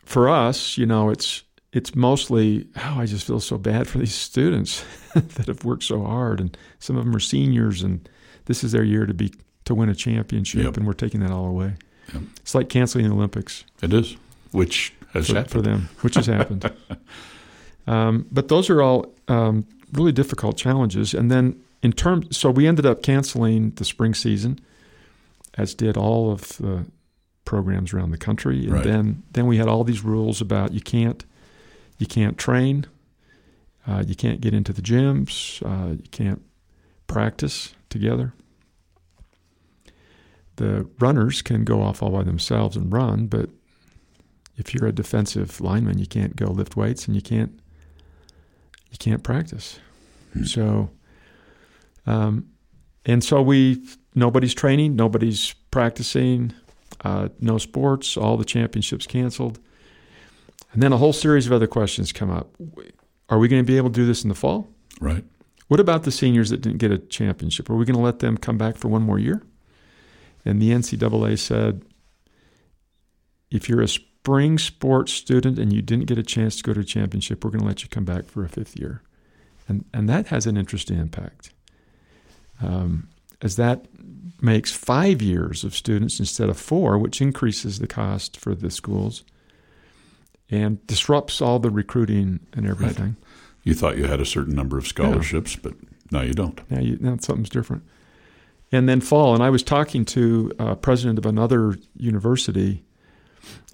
[0.05, 1.43] for us, you know, it's
[1.75, 4.85] it's mostly oh, I just feel so bad for these students
[5.15, 8.09] that have worked so hard, and some of them are seniors, and
[8.47, 9.35] this is their year to be
[9.67, 10.77] to win a championship, yep.
[10.77, 11.75] and we're taking that all away.
[12.13, 12.23] Yep.
[12.41, 13.65] It's like canceling the Olympics.
[13.83, 14.17] It is,
[14.53, 16.71] which has for, happened for them, which has happened.
[17.87, 22.69] um, but those are all um, really difficult challenges, and then in terms, so we
[22.69, 24.61] ended up canceling the spring season,
[25.55, 26.87] as did all of the
[27.45, 28.85] programs around the country, and right.
[28.85, 31.25] then then we had all these rules about you can't
[31.99, 32.87] you can't train,
[33.87, 36.43] uh, you can't get into the gyms, uh, you can't
[37.07, 38.35] practice together.
[40.57, 43.51] The runners can go off all by themselves and run, but
[44.57, 47.59] if you're a defensive lineman, you can't go lift weights and you can't
[48.91, 49.81] you can't practice.
[50.33, 50.45] Hmm.
[50.45, 50.91] So
[52.07, 52.49] um,
[53.05, 53.83] and so we
[54.15, 56.53] nobody's training, nobody's practicing,
[57.05, 59.59] uh, no sports, all the championships canceled.
[60.75, 62.55] And then a whole series of other questions come up.
[63.29, 64.69] Are we going to be able to do this in the fall?
[65.01, 65.25] Right.
[65.69, 67.71] What about the seniors that didn't get a championship?
[67.71, 69.43] Are we going to let them come back for one more year?
[70.45, 71.83] And the NCAA said
[73.51, 76.81] if you're a spring sports student and you didn't get a chance to go to
[76.81, 79.01] a championship, we're going to let you come back for a fifth year.
[79.69, 81.51] And, and that has an interesting impact
[82.61, 83.09] um,
[83.41, 83.87] as that
[84.43, 89.23] makes five years of students instead of four, which increases the cost for the schools
[90.51, 93.17] and disrupts all the recruiting and everything.
[93.63, 95.61] You thought you had a certain number of scholarships, yeah.
[95.63, 95.75] but
[96.11, 96.61] now you don't.
[96.71, 97.83] Now, you, now something's different.
[98.71, 102.85] And then fall, and I was talking to a president of another university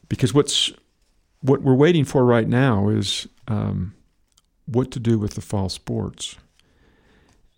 [0.08, 0.72] because what's
[1.40, 3.94] what we're waiting for right now is um,
[4.66, 6.36] what to do with the fall sports.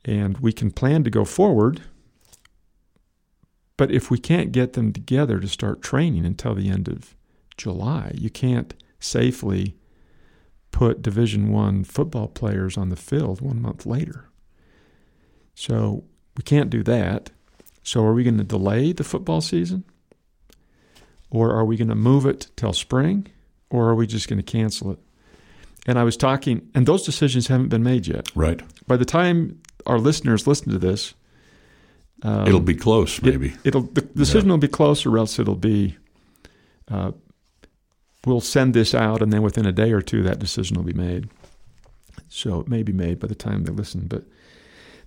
[0.05, 1.83] And we can plan to go forward.
[3.77, 7.17] But if we can't get them together to start training until the end of
[7.57, 9.77] July, you can't safely
[10.71, 14.29] put Division One football players on the field one month later.
[15.55, 16.05] So
[16.37, 17.31] we can't do that.
[17.83, 19.85] So are we going to delay the football season?
[21.31, 23.27] Or are we going to move it till spring?
[23.71, 24.99] Or are we just going to cancel it?
[25.87, 28.31] And I was talking, and those decisions haven't been made yet.
[28.35, 28.61] Right.
[28.87, 31.15] By the time our listeners listen to this,
[32.23, 33.21] um, it'll be close.
[33.21, 34.53] Maybe it, will the decision yeah.
[34.53, 35.97] will be close, or else it'll be.
[36.89, 37.13] Uh,
[38.27, 40.93] we'll send this out, and then within a day or two, that decision will be
[40.93, 41.29] made.
[42.29, 44.25] So it may be made by the time they listen, but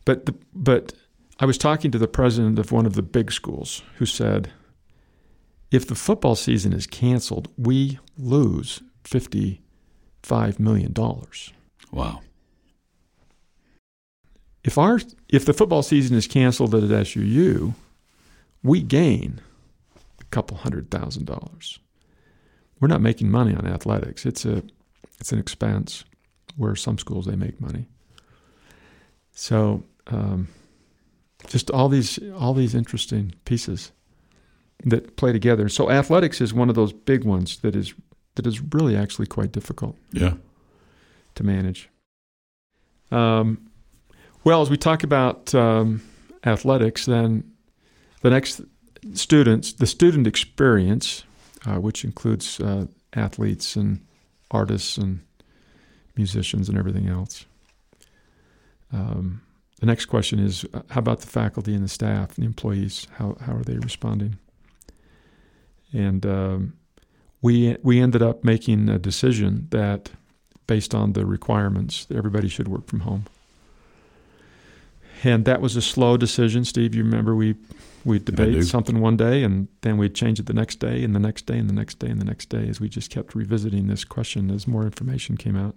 [0.06, 0.93] but the, but
[1.39, 4.51] I was talking to the president of one of the big schools who said,
[5.71, 9.60] if the football season is canceled, we lose $55
[10.60, 10.93] million.
[11.91, 12.21] Wow.
[14.63, 17.73] If, our, if the football season is canceled at SUU,
[18.63, 19.41] we gain
[20.19, 21.80] a couple hundred thousand dollars.
[22.80, 24.26] We're not making money on athletics.
[24.26, 24.64] It's a
[25.20, 26.04] it's an expense
[26.58, 27.88] where some schools they make money.
[29.32, 30.48] So um,
[31.48, 33.92] just all these all these interesting pieces
[34.84, 35.70] that play together.
[35.70, 37.94] So athletics is one of those big ones that is
[38.36, 39.96] that is really actually quite difficult.
[40.12, 40.34] Yeah.
[41.36, 41.90] To manage.
[43.12, 43.70] Um,
[44.44, 46.02] well, as we talk about um,
[46.46, 47.44] athletics, then
[48.22, 48.62] the next
[49.14, 51.24] students, the student experience,
[51.65, 54.06] uh, which includes uh, athletes and
[54.51, 55.21] artists and
[56.15, 57.45] musicians and everything else.
[58.93, 59.41] Um,
[59.80, 63.08] the next question is uh, how about the faculty and the staff and employees?
[63.15, 64.38] How, how are they responding?
[65.93, 66.73] And um,
[67.41, 70.12] we, we ended up making a decision that,
[70.67, 73.25] based on the requirements, everybody should work from home.
[75.23, 76.93] And that was a slow decision, Steve.
[76.93, 77.56] You remember we
[78.06, 81.20] we'd debate something one day and then we'd change it the next day and the
[81.20, 83.88] next day and the next day and the next day as we just kept revisiting
[83.88, 85.76] this question as more information came out.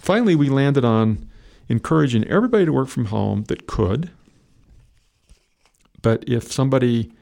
[0.00, 1.28] Finally, we landed on
[1.68, 4.10] encouraging everybody to work from home that could.
[6.02, 7.12] But if somebody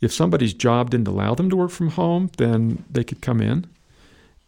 [0.00, 3.66] if somebody's job didn't allow them to work from home, then they could come in.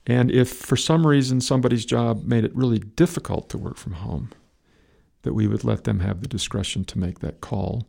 [0.07, 4.31] And if for some reason somebody's job made it really difficult to work from home,
[5.23, 7.87] that we would let them have the discretion to make that call,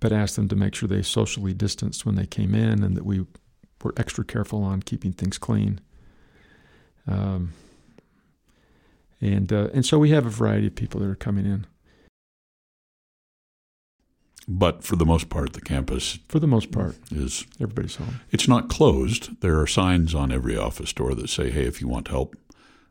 [0.00, 3.04] but asked them to make sure they socially distanced when they came in and that
[3.04, 3.24] we
[3.82, 5.80] were extra careful on keeping things clean.
[7.06, 7.52] Um,
[9.20, 11.66] and uh, and so we have a variety of people that are coming in.
[14.48, 18.20] But for the most part, the campus, for the most part, is everybody's home.
[18.32, 19.40] It's not closed.
[19.40, 22.36] There are signs on every office door that say, "Hey, if you want help,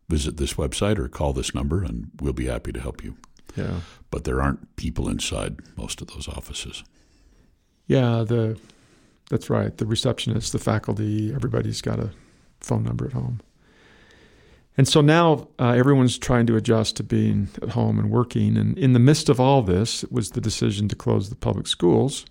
[0.08, 3.18] visit this website or call this number, and we'll be happy to help you."
[3.56, 3.82] Yeah.
[4.10, 6.84] But there aren't people inside most of those offices.
[7.88, 8.60] Yeah, the
[9.30, 9.76] that's right.
[9.78, 12.10] The receptionist, the faculty, everybody's got a
[12.60, 13.40] phone number at home.
[14.78, 18.58] And so now uh, everyone's trying to adjust to being at home and working.
[18.58, 21.68] And in the midst of all this, it was the decision to close the public
[21.68, 22.26] schools.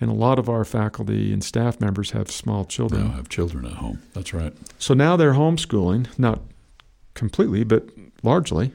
[0.00, 3.08] And a lot of our faculty and staff members have small children.
[3.08, 4.02] Now have children at home.
[4.14, 4.52] That's right.
[4.78, 6.40] So now they're homeschooling, not
[7.14, 7.88] completely, but
[8.22, 8.72] largely.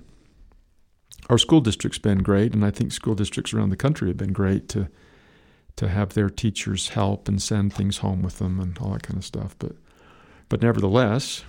[1.29, 4.33] Our school district's been great, and I think school districts around the country have been
[4.33, 4.89] great to
[5.75, 9.17] to have their teachers help and send things home with them and all that kind
[9.17, 9.55] of stuff.
[9.59, 9.73] But
[10.49, 11.43] but nevertheless,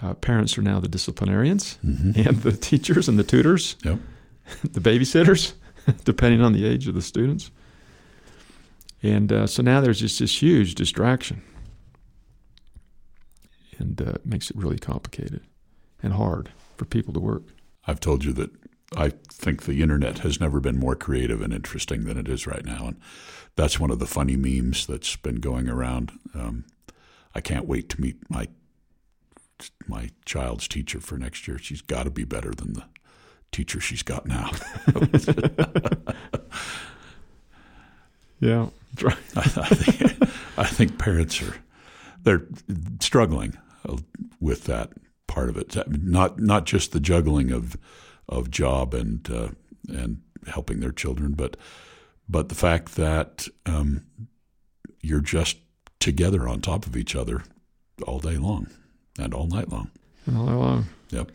[0.00, 2.28] uh, parents are now the disciplinarians mm-hmm.
[2.28, 3.98] and the teachers and the tutors, yep.
[4.62, 5.52] the babysitters,
[6.04, 7.50] depending on the age of the students.
[9.02, 11.42] And uh, so now there's just this huge distraction.
[13.78, 15.42] And uh, it makes it really complicated
[16.02, 17.44] and hard for people to work.
[17.86, 18.50] I've told you that
[18.96, 22.64] I think the internet has never been more creative and interesting than it is right
[22.64, 22.88] now.
[22.88, 23.00] And
[23.56, 26.12] that's one of the funny memes that's been going around.
[26.34, 26.64] Um,
[27.34, 28.48] I can't wait to meet my
[29.88, 31.58] my child's teacher for next year.
[31.58, 32.84] She's got to be better than the
[33.50, 34.52] teacher she's got now.
[38.40, 38.68] yeah,
[39.04, 41.56] I, I, think, I think parents are
[42.22, 42.46] they're
[43.00, 43.58] struggling
[44.40, 44.92] with that
[45.26, 45.76] part of it.
[45.88, 47.76] Not not just the juggling of
[48.28, 49.48] of job and uh,
[49.88, 51.56] and helping their children, but
[52.28, 54.04] but the fact that um,
[55.00, 55.58] you're just
[56.00, 57.42] together on top of each other
[58.06, 58.68] all day long
[59.18, 59.90] and all night long.
[60.26, 60.86] And all night long.
[61.10, 61.32] Yep.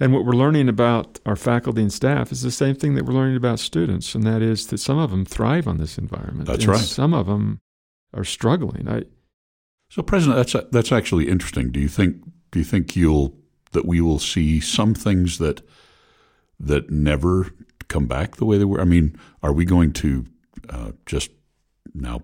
[0.00, 3.14] And what we're learning about our faculty and staff is the same thing that we're
[3.14, 6.48] learning about students, and that is that some of them thrive on this environment.
[6.48, 6.80] That's right.
[6.80, 7.60] Some of them
[8.12, 8.88] are struggling.
[8.88, 9.04] I,
[9.90, 11.70] so, President, that's that's actually interesting.
[11.70, 12.16] Do you think
[12.50, 13.36] do you think you'll
[13.70, 15.62] that we will see some things that
[16.66, 17.50] that never
[17.88, 18.80] come back the way they were?
[18.80, 20.26] I mean, are we going to
[20.68, 21.30] uh, just
[21.94, 22.22] now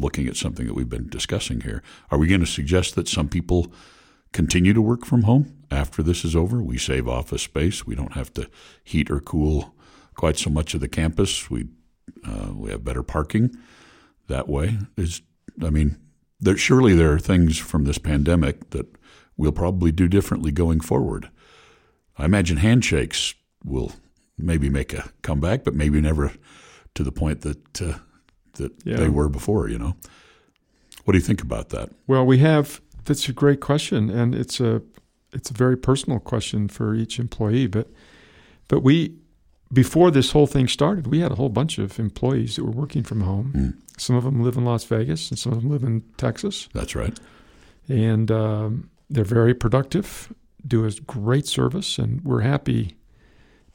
[0.00, 1.82] looking at something that we've been discussing here?
[2.10, 3.72] Are we going to suggest that some people
[4.36, 6.62] continue to work from home after this is over.
[6.62, 7.86] We save office space.
[7.86, 8.50] We don't have to
[8.84, 9.74] heat or cool
[10.14, 11.50] quite so much of the campus.
[11.50, 11.68] We
[12.22, 13.56] uh, we have better parking
[14.28, 14.78] that way.
[14.96, 15.22] Is
[15.64, 15.96] I mean,
[16.38, 18.86] there surely there are things from this pandemic that
[19.38, 21.30] we'll probably do differently going forward.
[22.18, 23.34] I imagine handshakes
[23.66, 23.92] will
[24.38, 26.32] maybe make a comeback, but maybe never
[26.94, 27.98] to the point that uh,
[28.54, 28.96] that yeah.
[28.96, 29.68] they were before.
[29.68, 29.96] You know,
[31.04, 31.90] what do you think about that?
[32.06, 34.82] Well, we have that's a great question, and it's a
[35.32, 37.66] it's a very personal question for each employee.
[37.66, 37.90] But
[38.68, 39.16] but we
[39.72, 43.02] before this whole thing started, we had a whole bunch of employees that were working
[43.02, 43.52] from home.
[43.54, 44.00] Mm.
[44.00, 46.94] Some of them live in Las Vegas, and some of them live in Texas, That's
[46.94, 47.18] right.
[47.88, 50.32] and um, they're very productive,
[50.66, 52.95] do us great service, and we're happy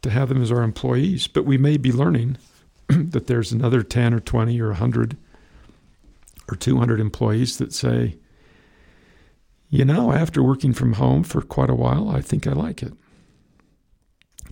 [0.02, 1.28] to have them as our employees.
[1.28, 2.38] But we may be learning
[2.88, 5.18] that there's another ten or twenty or hundred
[6.50, 8.18] or two hundred employees that say,
[9.70, 12.94] you know, after working from home for quite a while, I think I like it.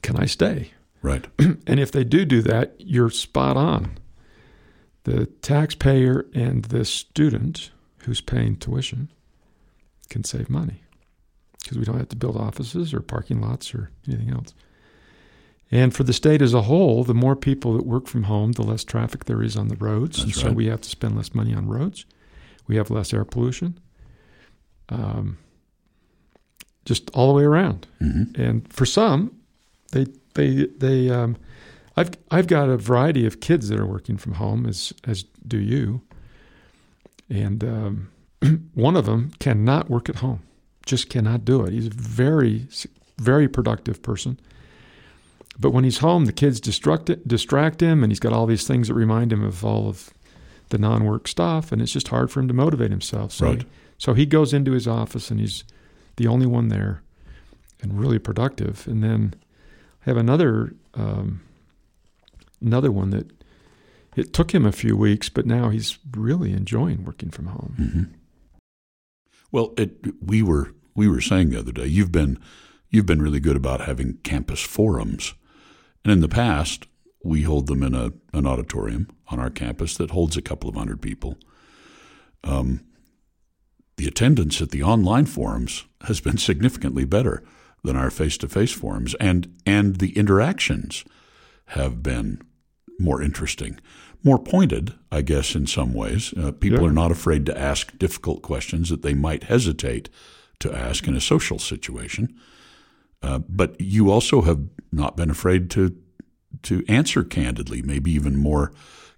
[0.02, 0.72] Can I stay?
[1.02, 1.28] Right.
[1.68, 3.98] And if they do do that, you're spot on.
[5.04, 7.72] The taxpayer and the student
[8.04, 9.12] who's paying tuition
[10.10, 10.82] can save money
[11.62, 14.54] because we don't have to build offices or parking lots or anything else.
[15.72, 18.64] And for the state as a whole, the more people that work from home, the
[18.64, 20.18] less traffic there is on the roads.
[20.18, 20.56] That's and so right.
[20.56, 22.06] we have to spend less money on roads.
[22.68, 23.80] We have less air pollution.
[24.90, 25.38] Um,
[26.86, 27.86] just all the way around.
[28.00, 29.36] hmm And for some,
[29.92, 31.38] they they they um,
[31.96, 35.60] I've I've got a variety of kids that are working from home as as do
[35.60, 36.02] you.
[37.30, 38.10] And um,
[38.74, 40.42] one of them cannot work at home,
[40.86, 41.74] just cannot do it.
[41.74, 42.68] He's a very
[43.20, 44.40] very productive person.
[45.60, 48.88] But when he's home, the kids distract distract him, and he's got all these things
[48.88, 50.10] that remind him of all of
[50.70, 53.34] the non-work stuff, and it's just hard for him to motivate himself.
[53.34, 53.66] So, Right.
[53.98, 55.64] so he goes into his office, and he's
[56.16, 57.02] the only one there,
[57.82, 58.88] and really productive.
[58.88, 59.34] And then
[60.06, 61.42] I have another um,
[62.62, 63.30] another one that
[64.16, 67.74] it took him a few weeks, but now he's really enjoying working from home.
[67.78, 68.04] hmm
[69.52, 72.38] Well, it, we were we were saying the other day you've been
[72.90, 75.34] you've been really good about having campus forums,
[76.04, 76.86] and in the past
[77.24, 80.76] we hold them in a an auditorium on our campus that holds a couple of
[80.76, 81.38] hundred people.
[82.44, 82.82] Um,
[83.98, 87.44] the attendance at the online forums has been significantly better
[87.84, 91.04] than our face-to-face forums, and and the interactions
[91.68, 92.42] have been
[93.00, 93.80] more interesting,
[94.24, 96.34] more pointed, I guess, in some ways.
[96.38, 96.88] Uh, people Yeah.
[96.88, 100.10] are not afraid to ask difficult questions that they might hesitate
[100.60, 102.36] to ask in a social situation.
[103.22, 104.62] Uh, but you also have
[104.92, 105.96] not been afraid to
[106.64, 108.74] to answer candidly, maybe even more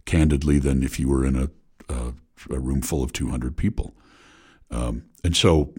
[0.05, 1.49] candidly than if you were in a
[1.89, 2.13] a,
[2.49, 3.93] a room full of 200 people.
[4.69, 5.73] Um, and so,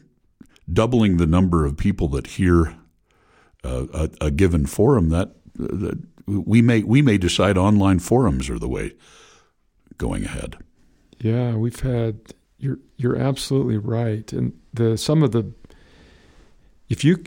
[0.71, 2.77] doubling the number of people that hear
[3.65, 8.59] uh, a, a given forum, that, that we may we may decide online forums are
[8.59, 8.93] the way
[9.99, 10.57] going ahead.
[11.19, 14.33] Yeah, we've had you're you're absolutely right.
[14.33, 15.53] And the some of the
[16.89, 17.25] if you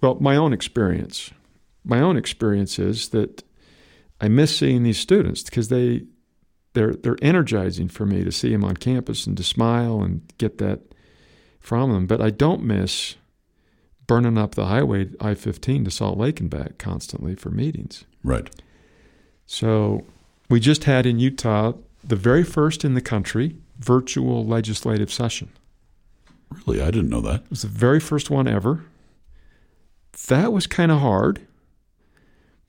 [0.00, 1.30] well, my own experience.
[1.84, 3.42] My own experience is that
[4.20, 6.04] I miss seeing these students because they
[6.74, 10.58] they're they're energizing for me to see them on campus and to smile and get
[10.58, 10.80] that
[11.60, 12.06] from them.
[12.06, 13.16] But I don't miss
[14.06, 18.04] burning up the highway I fifteen to Salt Lake and back constantly for meetings.
[18.22, 18.48] Right.
[19.46, 20.04] So
[20.50, 21.72] we just had in Utah
[22.04, 25.50] the very first in the country virtual legislative session.
[26.66, 27.42] Really, I didn't know that.
[27.42, 28.84] It was the very first one ever.
[30.28, 31.40] That was kind of hard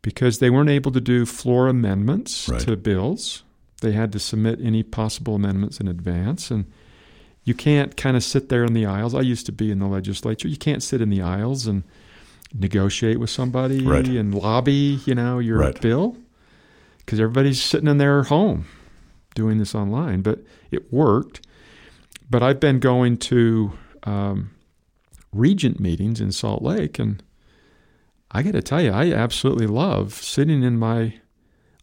[0.01, 2.61] because they weren't able to do floor amendments Right.
[2.61, 3.43] to bills.
[3.81, 6.51] They had to submit any possible amendments in advance.
[6.51, 6.65] And
[7.43, 9.15] you can't kind of sit there in the aisles.
[9.15, 10.47] I used to be in the legislature.
[10.47, 11.83] You can't sit in the aisles and
[12.53, 14.07] negotiate with somebody Right.
[14.07, 15.79] and lobby, you know, your Right.
[15.81, 16.17] bill
[16.99, 18.65] because everybody's sitting in their home
[19.35, 20.21] doing this online.
[20.21, 21.45] But it worked.
[22.29, 23.71] But I've been going to
[24.03, 24.51] um,
[25.33, 27.21] regent meetings in Salt Lake, and
[28.31, 31.15] I got to tell you, I absolutely love sitting in my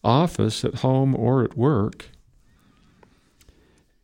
[0.04, 2.10] office at home or at work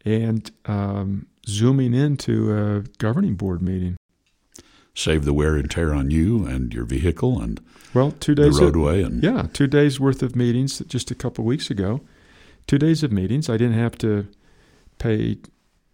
[0.04, 3.96] and um, zooming into a governing board meeting.
[4.94, 7.60] Save the wear and tear on you and your vehicle and
[7.94, 8.56] Well, two the days.
[8.58, 12.00] of- roadway and yeah, two days worth of meetings just a couple weeks ago.
[12.66, 13.48] Two days of meetings.
[13.48, 14.26] I didn't have to
[14.98, 15.38] pay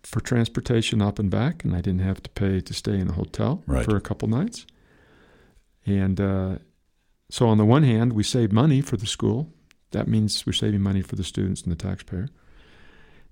[0.03, 3.13] for transportation up and back, and I didn't have to pay to stay in a
[3.13, 3.85] hotel Right.
[3.85, 4.67] for a couple nights.
[5.89, 6.59] And uh,
[7.31, 9.53] so, on the one hand, we save money for the school.
[9.93, 12.29] That means we're saving money for the students and the taxpayer.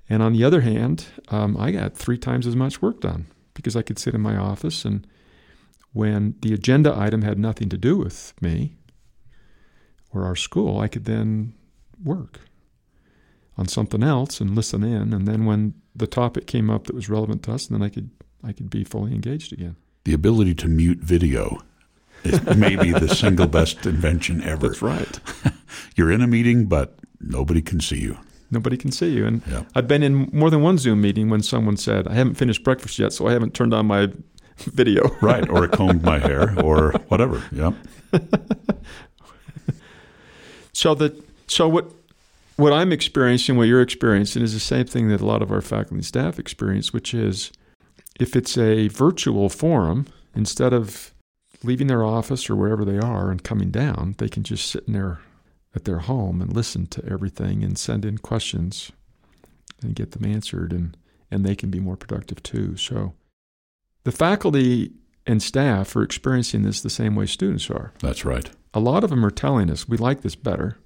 [0.09, 3.77] And on the other hand, um, I got three times as much work done because
[3.77, 5.07] I could sit in my office and
[5.93, 8.77] when the agenda item had nothing to do with me
[10.13, 11.55] or our school, I could then
[12.05, 12.41] work
[13.57, 15.15] on something else and listen in.
[15.15, 18.11] And then when the topic came up that was relevant to us, then I could
[18.45, 19.77] I could be fully engaged again.
[20.05, 21.59] the ability to mute video
[22.27, 24.69] is maybe the single best invention ever.
[24.69, 25.21] That's right.
[25.97, 28.19] You're in a meeting, but nobody can see you.
[28.51, 29.27] Nobody can see you.
[29.27, 29.65] And Yeah.
[29.75, 32.99] I've been in more than one Zoom meeting when someone said, I haven't finished breakfast
[32.99, 34.09] yet, so I haven't turned on my
[34.59, 35.09] video.
[35.21, 35.49] Right.
[35.49, 37.43] Or combed my hair or whatever.
[37.53, 37.73] Yeah.
[40.73, 41.15] So that
[41.47, 41.91] so what
[42.57, 45.61] what I'm experiencing, what you're experiencing, is the same thing that a lot of our
[45.63, 47.51] faculty and staff experience, which is
[48.21, 51.13] if it's a virtual forum, instead of
[51.63, 54.93] leaving their office or wherever they are and coming down, they can just sit in
[54.93, 55.21] their
[55.75, 58.91] at their home and listen to everything and send in questions
[59.83, 60.97] and get them answered and
[61.31, 62.77] and they can be more productive too.
[62.77, 63.15] So
[64.05, 64.93] the faculty
[65.27, 67.93] and staff are experiencing this the same way students are.
[67.99, 68.49] That's right.
[68.73, 70.79] A lot of them are telling us we like this better.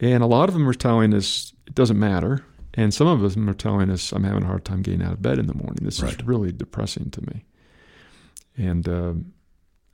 [0.00, 2.44] And a lot of them are telling us it doesn't matter.
[2.74, 5.22] And some of them are telling us I'm having a hard time getting out of
[5.22, 5.78] bed in the morning.
[5.82, 6.12] This Right.
[6.20, 7.44] is really depressing to me.
[8.56, 9.32] And um,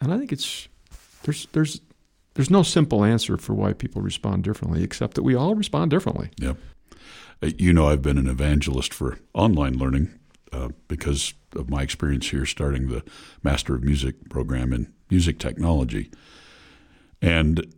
[0.01, 0.69] and I think it's
[1.23, 1.81] there's there's
[2.35, 6.31] there's no simple answer for why people respond differently, except that we all respond differently.
[7.43, 10.11] Uh, You know, I've been an evangelist for online learning
[10.53, 13.03] uh, because of my experience here starting the
[13.43, 16.11] Master of Music program in music technology.
[17.21, 17.73] And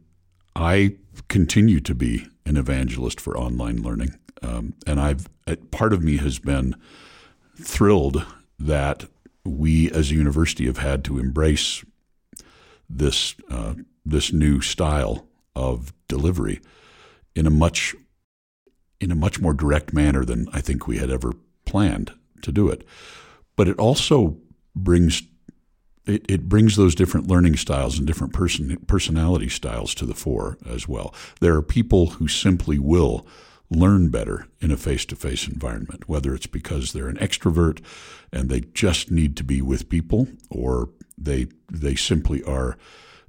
[0.55, 0.97] I
[1.29, 4.19] continue to be an evangelist for online learning.
[4.43, 6.77] Um, and I've uh, part of me has been
[7.61, 8.25] thrilled
[8.59, 9.07] that
[9.45, 11.85] we as a university have had to embrace
[12.89, 13.75] this uh,
[14.05, 15.27] this new style
[15.57, 16.61] of delivery
[17.35, 17.95] in a much
[19.01, 21.33] in a much more direct manner than I think we had ever
[21.67, 22.87] planned to do it.
[23.57, 24.39] But it also
[24.75, 25.23] brings
[26.07, 30.59] it, it brings those different learning styles and different person personality styles to the fore
[30.67, 31.15] as well.
[31.41, 33.27] There are people who simply will
[33.71, 37.83] learn better in a face-to-face environment, whether it's because they're an extrovert
[38.33, 42.77] and they just need to be with people, or they they simply are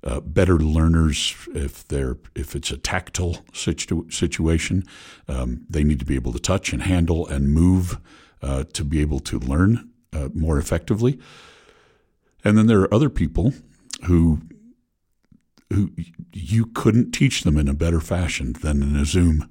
[0.04, 4.84] uh, better learners if they're if it's a tactile situ- situation.
[5.28, 8.00] Um, they need to be able to touch and handle and move
[8.42, 11.20] uh, to be able to learn uh, more effectively.
[12.44, 13.54] And then there are other people
[14.06, 14.42] who
[15.74, 15.92] who
[16.32, 19.50] you couldn't teach them in a better fashion than in a Zoom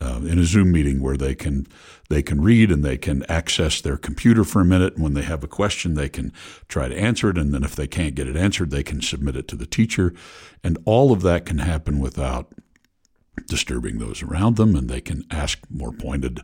[0.00, 1.66] uh, in a Zoom meeting where they can
[2.10, 4.94] they can read and they can access their computer for a minute.
[4.94, 6.32] And when they have a question, they can
[6.68, 7.38] try to answer it.
[7.38, 10.12] And then if they can't get it answered, they can submit it to the teacher.
[10.62, 12.52] And all of that can happen without
[13.46, 16.40] disturbing those around them, and they can ask more pointed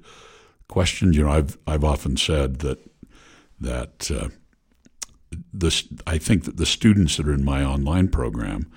[0.68, 1.16] questions.
[1.16, 2.78] You know, I've I've often said that
[3.61, 4.28] that uh,
[5.53, 8.70] this I think that the students that are in my online program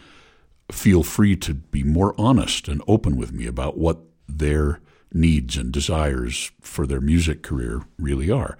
[0.71, 3.99] feel free to be more honest and open with me about what
[4.39, 4.79] their
[5.13, 8.57] needs and desires for their music career really are.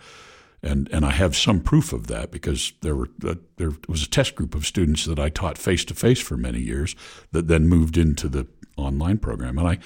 [0.62, 4.10] And, and I have some proof of that because there were uh, there was a
[4.10, 6.96] test group of students that I taught face to face for many years
[7.32, 8.48] that then moved into the
[8.78, 9.80] online program, and I,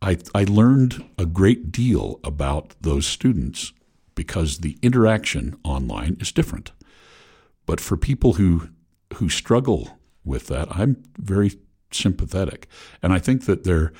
[0.00, 3.74] I I learned a great deal about those students
[4.14, 6.72] because the interaction online is different.
[7.66, 8.70] But for people who
[9.14, 11.52] who struggle with that, I'm very
[11.90, 12.68] sympathetic,
[13.02, 13.92] and I think that there,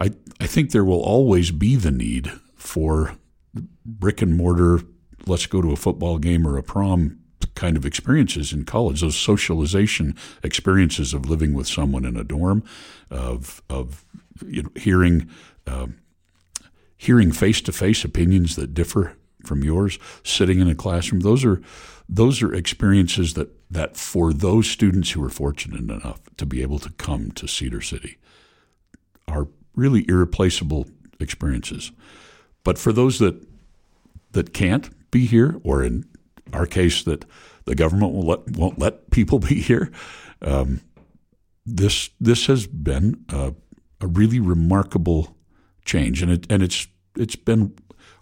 [0.00, 3.16] I I think there will always be the need for
[3.84, 4.80] brick and mortar.
[5.26, 7.18] Let's go to a football game or a prom
[7.54, 9.00] kind of experiences in college.
[9.00, 12.62] Those socialization experiences of living with someone in a dorm,
[13.10, 14.04] of of
[14.46, 15.28] you know, hearing
[15.66, 15.98] um,
[16.96, 21.20] hearing face to face opinions that differ from yours, sitting in a classroom.
[21.20, 21.60] Those are
[22.08, 26.78] those are experiences that that for those students who are fortunate enough to be able
[26.78, 28.18] to come to Cedar City
[29.26, 30.88] are really irreplaceable
[31.20, 31.92] experiences.
[32.64, 33.46] But for those that
[34.32, 36.04] that can't be here, or in
[36.52, 37.24] our case, that
[37.64, 39.90] the government will let, won't let people be here,
[40.42, 40.80] um,
[41.64, 43.54] this this has been a,
[44.00, 45.36] a really remarkable
[45.84, 47.74] change, and it and it's it's been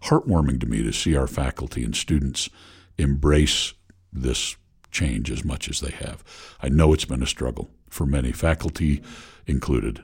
[0.05, 2.50] heartwarming to me to see our faculty and students
[2.98, 3.72] embrace
[4.12, 4.57] this
[4.90, 6.22] change as much as they have.
[6.61, 9.02] I know it's been a struggle for many, faculty
[9.46, 10.02] included,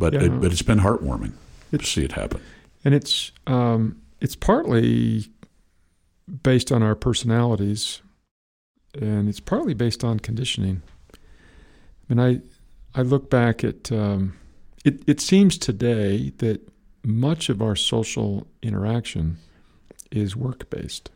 [0.00, 0.24] but Yeah.
[0.24, 1.32] it, but it's been heartwarming
[1.70, 2.40] to see it happen.
[2.84, 5.26] And it's um, it's partly
[6.42, 8.00] based on our personalities,
[9.00, 10.82] and it's partly based on conditioning.
[11.14, 14.34] I mean, I I look back at um,
[14.84, 15.02] it.
[15.06, 16.60] It seems today that
[17.04, 19.36] much of our social interaction
[20.10, 21.10] is work based,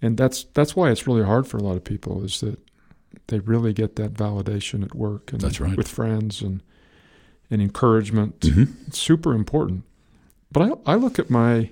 [0.00, 2.24] and that's that's why it's really hard for a lot of people.
[2.24, 2.58] Is that
[3.26, 5.76] they really get that validation at work and That's right.
[5.76, 6.62] with friends and
[7.50, 8.90] and encouragement Mm-hmm.
[8.92, 9.84] super important.
[10.50, 11.70] But I, I look at my,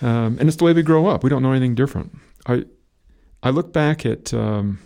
[0.00, 1.24] um, and it's the way we grow up.
[1.24, 2.16] We don't know anything different.
[2.46, 2.64] I,
[3.42, 4.78] I look back at, um,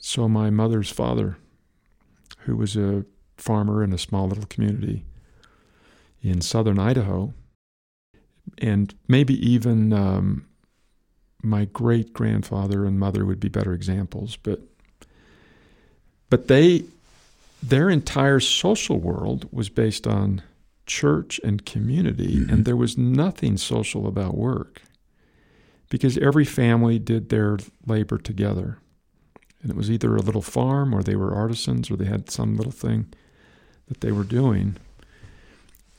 [0.00, 1.36] so my mother's father,
[2.40, 3.04] who was a
[3.36, 5.04] farmer in a small little community
[6.22, 7.34] in southern Idaho,
[8.58, 10.46] and maybe even um,
[11.42, 14.60] my great grandfather and mother would be better examples, but
[16.30, 16.84] but they
[17.68, 20.42] their entire social world was based on
[20.86, 22.50] church and community, Mhm.
[22.52, 24.82] and there was nothing social about work
[25.88, 28.78] because every family did their labor together.
[29.62, 32.56] And it was either a little farm or they were artisans or they had some
[32.56, 33.06] little thing
[33.88, 34.76] that they were doing.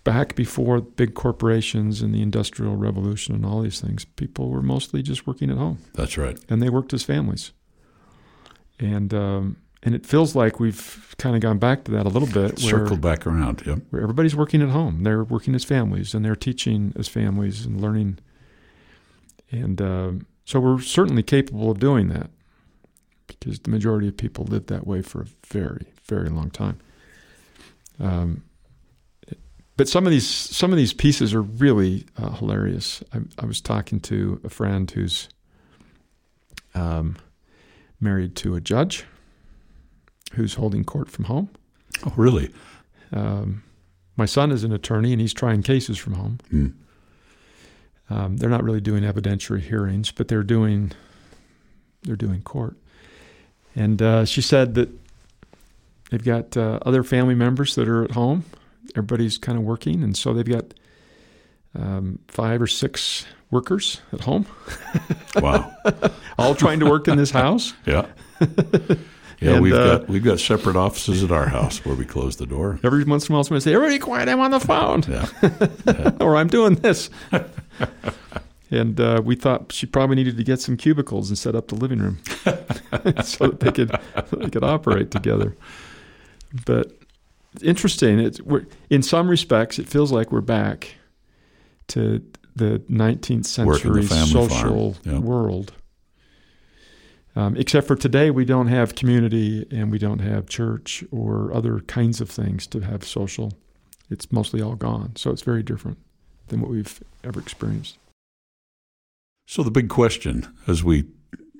[0.03, 5.01] Back before big corporations and the Industrial Revolution and all these things, people were mostly
[5.01, 6.37] just working at home That's right.
[6.47, 7.53] and they worked as families.
[8.79, 12.27] And um, and it feels like we've kind of gone back to that a little
[12.27, 13.61] bit, where, Circled back around.
[13.65, 13.79] Yep.
[13.91, 15.03] where everybody's working at home.
[15.03, 18.17] They're working as families and they're teaching as families and learning.
[19.51, 22.31] And um, so we're certainly capable of doing that
[23.27, 26.79] because the majority of people lived that way for a very, very long time.
[27.99, 28.43] Um,
[29.77, 33.03] but some of these some of these pieces are really uh, hilarious.
[33.13, 35.29] I, I was talking to a friend who's
[36.73, 37.17] um,
[37.99, 39.05] married to a judge
[40.33, 41.49] who's holding court from home.
[42.05, 42.49] Oh, really?
[43.13, 43.63] Um,
[44.17, 46.39] my son is an attorney and he's trying cases from home.
[46.49, 46.67] Hmm.
[48.09, 50.91] Um, they're not really doing evidentiary hearings, but they're doing
[52.03, 52.75] they're doing court.
[53.75, 54.89] And uh, she said that
[56.11, 58.45] they've got uh, other family members that are at home.
[58.95, 60.65] Everybody's kind of working, and so they've got
[61.73, 64.45] um, five or six workers at home,
[65.37, 65.75] Wow.
[66.37, 67.73] all trying to work in this house.
[67.85, 68.05] Yeah.
[69.41, 72.37] Yeah, And, we've uh, got we've got separate offices at our house where we close
[72.37, 72.79] the door.
[72.83, 74.29] Every once in a while, somebody say, "Everybody quiet!
[74.29, 76.11] I'm on the phone." Yeah.
[76.21, 77.09] or I'm doing this.
[78.71, 81.75] and uh, we thought she probably needed to get some cubicles and set up the
[81.75, 82.19] living room
[83.23, 83.91] so that they could
[84.31, 85.55] they could operate together.
[86.65, 86.91] But
[87.61, 88.19] interesting.
[88.19, 90.95] It's we're, in some respects, it feels like we're back
[91.89, 92.23] to
[92.55, 95.19] the 19th Work in the century social Yeah.
[95.19, 95.73] world.
[97.35, 101.81] Um, except for today, we don't have community and we don't have church or other
[101.81, 103.51] kinds of things to have social.
[104.09, 105.15] It's mostly all gone.
[105.15, 105.97] So it's very different
[106.47, 107.97] than what we've ever experienced.
[109.47, 111.05] So the big question as we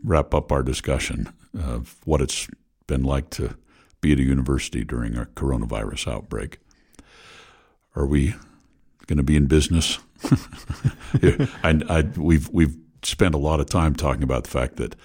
[0.03, 2.47] wrap up our discussion of what it's
[2.88, 3.57] been like to
[4.01, 6.59] be at a university during a coronavirus outbreak.
[7.95, 8.36] Are we
[9.07, 9.99] going to be in business?
[11.63, 14.95] I, I, we've we've spent a lot of time talking about the fact that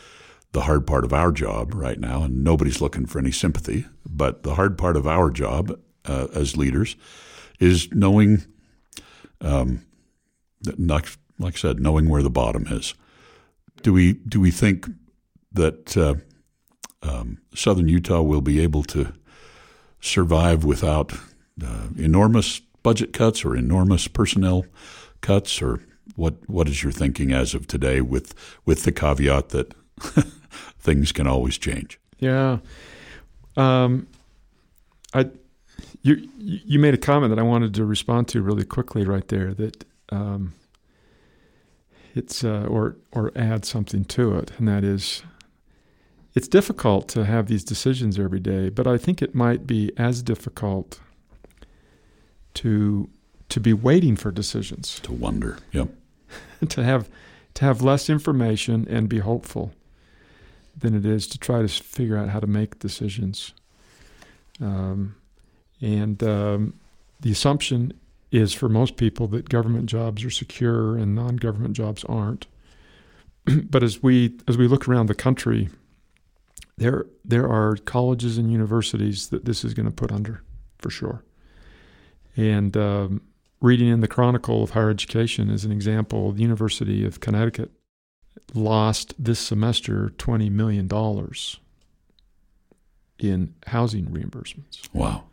[0.52, 4.42] the hard part of our job right now, and nobody's looking for any sympathy, but
[4.42, 6.96] the hard part of our job uh, as leaders
[7.60, 8.44] is knowing,
[9.40, 9.84] um,
[10.62, 11.06] that like,
[11.38, 12.94] like I said, knowing where the bottom is.
[13.82, 14.88] Do we do we think
[15.52, 16.16] that uh,
[17.02, 19.12] um, Southern Utah will be able to
[20.00, 21.14] survive without
[21.64, 24.66] uh, enormous budget cuts or enormous personnel
[25.22, 25.80] cuts, or
[26.14, 26.34] what?
[26.46, 28.34] What is your thinking as of today, with
[28.66, 29.74] with the caveat that
[30.80, 31.98] things can always change?
[32.18, 32.58] Yeah.
[33.56, 34.06] Um,
[35.14, 35.30] I
[36.02, 39.52] you you made a comment that I wanted to respond to really quickly right there
[39.54, 40.54] that um,
[42.14, 45.22] it's uh, or or add something to it and that is
[46.34, 50.22] it's difficult to have these decisions every day but I think it might be as
[50.22, 51.00] difficult
[52.54, 53.08] to
[53.48, 55.88] to be waiting for decisions To wonder, yep,
[56.68, 57.08] to have
[57.54, 59.72] to have less information and be hopeful
[60.80, 63.52] than it is to try to figure out how to make decisions.
[64.60, 65.16] Um,
[65.80, 66.74] and um,
[67.20, 67.92] the assumption
[68.30, 72.46] is for most people that government jobs are secure and non-government jobs aren't.
[73.70, 75.68] but as we as we look around the country,
[76.76, 80.42] there there are colleges and universities that this is going to put under
[80.78, 81.24] for sure.
[82.36, 83.22] And um,
[83.60, 87.70] reading in the Chronicle of Higher Education is an example, the University of Connecticut
[88.54, 90.88] lost this semester $20 million
[93.18, 94.88] in housing reimbursements.
[94.92, 95.24] wow,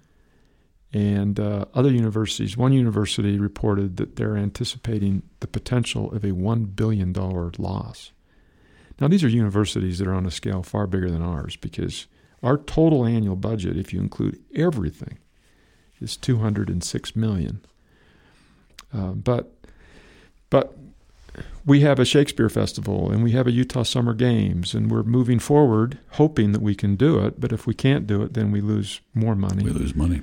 [0.94, 6.76] And uh, other universities, one university reported that they're anticipating the potential of a $1
[6.76, 8.12] billion loss.
[9.00, 12.08] Now, these are universities that are on a scale far bigger than ours because
[12.44, 15.20] our total annual budget, if you include everything,
[16.00, 17.62] is 206 million.
[18.94, 19.54] Uh, but
[20.50, 20.78] but
[21.66, 25.40] we have a Shakespeare festival and we have a Utah Summer Games and we're moving
[25.40, 27.40] forward hoping that we can do it.
[27.40, 29.64] But if we can't do it, then we lose more money.
[29.64, 30.22] we lose money.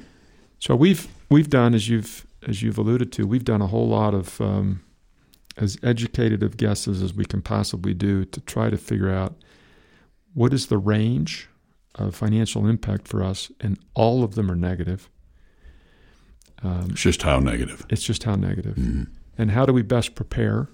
[0.59, 4.15] So we've we've done as you've as you've alluded to, we've done a whole lot
[4.15, 4.83] of um,
[5.57, 9.35] as educated of guesses as we can possibly do to try to figure out
[10.35, 11.49] what is the range
[11.95, 15.09] of financial impact for us, and all of them are negative.
[16.63, 17.87] Um, It's just how negative.
[17.89, 18.77] it's just how negative.
[18.77, 19.07] Mhm.
[19.39, 20.69] And how do we best prepare?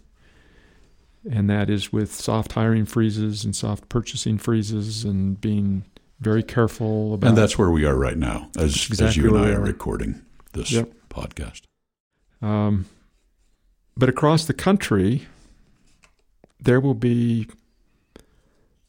[1.29, 5.85] And that is with soft hiring freezes and soft purchasing freezes and being
[6.21, 7.29] very careful about.
[7.29, 9.65] And that's where we are right now, as, exactly as you and I are are.
[9.65, 10.93] recording this Yep.
[11.11, 11.63] podcast.
[12.41, 12.87] Um,
[13.97, 15.27] but across the country,
[16.59, 17.49] there will be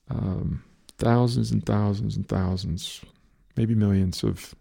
[0.10, 0.64] um,
[0.98, 3.02] thousands and thousands and thousands,
[3.58, 4.56] maybe millions of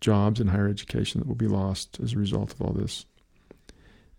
[0.00, 3.06] jobs in higher education that will be lost as a result of all this.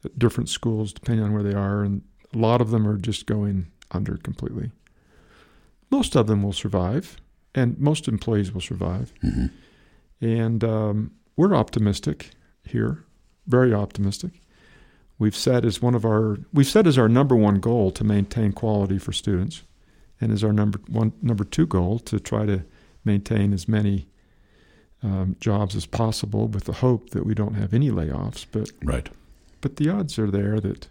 [0.04, 2.04] At different schools, depending on where they are, and
[2.36, 4.72] a lot of them are just going under completely.
[5.90, 7.18] Most of them will survive,
[7.54, 9.14] and most employees will survive.
[9.22, 9.46] hmm
[10.22, 12.32] And um, we're optimistic
[12.64, 13.04] here,
[13.48, 14.42] very optimistic.
[15.18, 18.52] We've set as one of our we've set as our number one goal to maintain
[18.52, 19.64] quality for students,
[20.20, 22.64] and as our number one number two goal to try to
[23.06, 24.08] maintain as many
[25.04, 28.46] um, jobs as possible, with the hope that we don't have any layoffs.
[28.52, 29.08] But Right.
[29.62, 30.90] but the odds are there that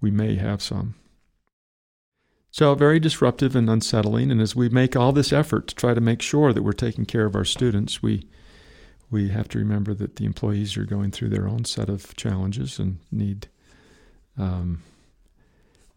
[0.00, 0.94] we may have some.
[2.50, 4.30] So, very disruptive and unsettling.
[4.30, 7.04] And as we make all this effort to try to make sure that we're taking
[7.04, 8.28] care of our students, we
[9.10, 12.78] we have to remember that the employees are going through their own set of challenges
[12.78, 13.48] and need
[14.36, 14.82] um,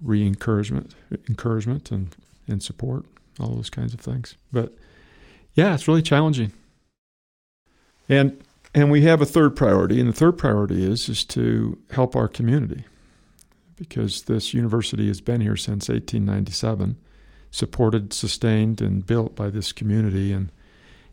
[0.01, 0.93] re-encouragement,
[1.29, 2.15] encouragement, and
[2.47, 3.05] and support,
[3.39, 4.35] all those kinds of things.
[4.51, 4.73] But
[5.53, 6.53] yeah, it's really challenging.
[8.09, 8.41] And
[8.73, 12.27] and we have a third priority, and the third priority is is to help our
[12.27, 12.83] community,
[13.77, 16.97] because this university has been here since 1897,
[17.51, 20.51] supported, sustained, and built by this community, and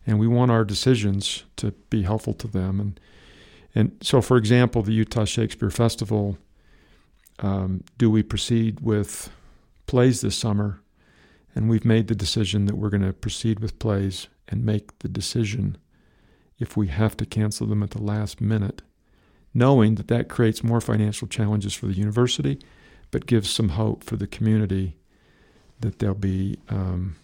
[0.06, 2.78] and we want our decisions to be helpful to them.
[2.80, 3.00] And
[3.74, 6.38] and so, for example, the Utah Shakespeare Festival.
[7.40, 9.30] Um, do we proceed with
[9.86, 10.80] plays this summer?
[11.54, 15.08] And we've made the decision that we're going to proceed with plays and make the
[15.08, 15.78] decision
[16.58, 18.82] if we have to cancel them at the last minute,
[19.54, 22.58] knowing that that creates more financial challenges for the university,
[23.10, 24.96] but gives some hope for the community
[25.80, 27.16] that there'll be um,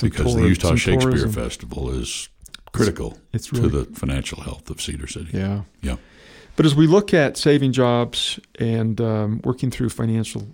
[0.00, 1.32] Because the Utah Shakespeare tourism.
[1.32, 2.28] Festival is
[2.72, 5.30] critical It's really to the financial health of Cedar City.
[5.32, 5.96] yeah Yeah.
[6.56, 10.48] But as we look at saving jobs and um, working through financial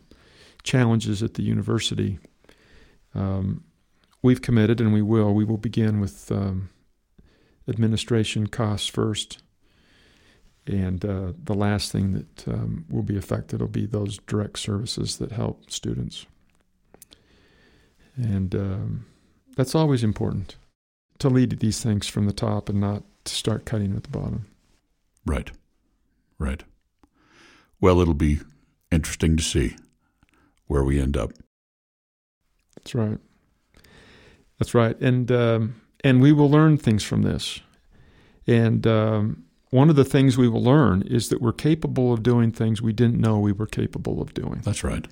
[0.62, 2.18] challenges at the university,
[3.14, 3.64] um,
[4.20, 5.32] we've committed and we will.
[5.32, 6.68] We will begin with um,
[7.66, 9.42] administration costs first.
[10.66, 15.18] And uh, the last thing that um, will be affected will be those direct services
[15.18, 16.26] that help students.
[18.16, 19.06] And um,
[19.56, 20.56] that's always important
[21.18, 24.46] to lead these things from the top and not to start cutting at the bottom.
[25.26, 25.50] Right.
[26.38, 26.62] Right.
[27.80, 28.40] Well, it'll be
[28.90, 29.76] interesting to see
[30.66, 31.32] where we end up.
[32.76, 33.18] That's right.
[34.58, 34.98] That's right.
[35.00, 37.60] And um, and we will learn things from this.
[38.46, 39.44] And um,
[39.74, 42.92] one of the things we will learn is that we're capable of doing things we
[42.92, 44.60] didn't know we were capable of doing.
[44.64, 45.04] That's right.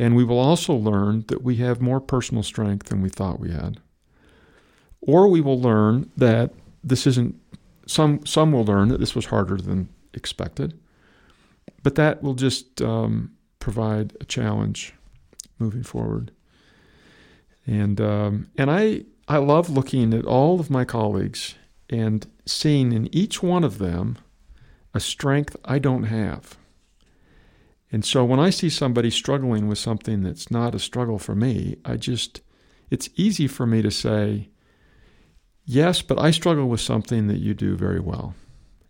[0.00, 3.52] And we will also learn that we have more personal strength than we thought we
[3.52, 3.78] had.
[5.00, 7.36] Or we will learn that this isn't
[7.86, 10.76] some some will learn that this was harder than expected.
[11.84, 14.92] But that will just um, provide a challenge
[15.60, 16.32] moving forward.
[17.64, 21.54] And um, and I I love looking at all of my colleagues
[21.90, 24.18] and seeing in each one of them
[24.94, 26.56] a strength I don't have.
[27.90, 31.76] And so when I see somebody struggling with something that's not a struggle for me,
[31.84, 32.42] I just,
[32.90, 34.48] it's easy for me to say,
[35.64, 38.34] yes, but I struggle with something that you do very well.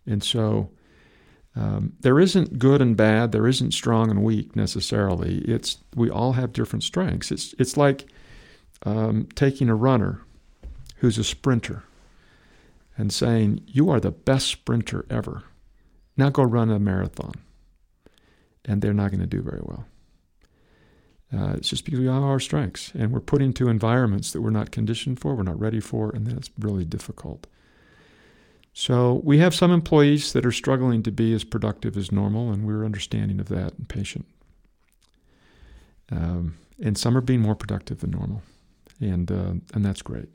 [0.05, 0.71] And so
[1.55, 5.39] um, there isn't good and bad, there isn't strong and weak necessarily.
[5.39, 7.31] It's, we all have different strengths.
[7.31, 8.05] It's, it's like
[8.83, 10.21] um, taking a runner
[10.97, 11.83] who's a sprinter
[12.99, 15.43] and saying, you are the best sprinter ever.
[16.17, 17.31] Now go run a marathon
[18.65, 19.85] and they're not going to do very well.
[21.33, 24.49] Uh, it's just because we have our strengths and we're put into environments that we're
[24.49, 27.47] not conditioned for, we're not ready for, and that's really difficult.
[28.73, 32.67] So we have some employees that are struggling to be as productive as normal, and
[32.67, 34.25] we're understanding of that and patient.
[36.11, 38.41] Um, and some are being more productive than normal,
[38.99, 40.29] and uh, and that's great.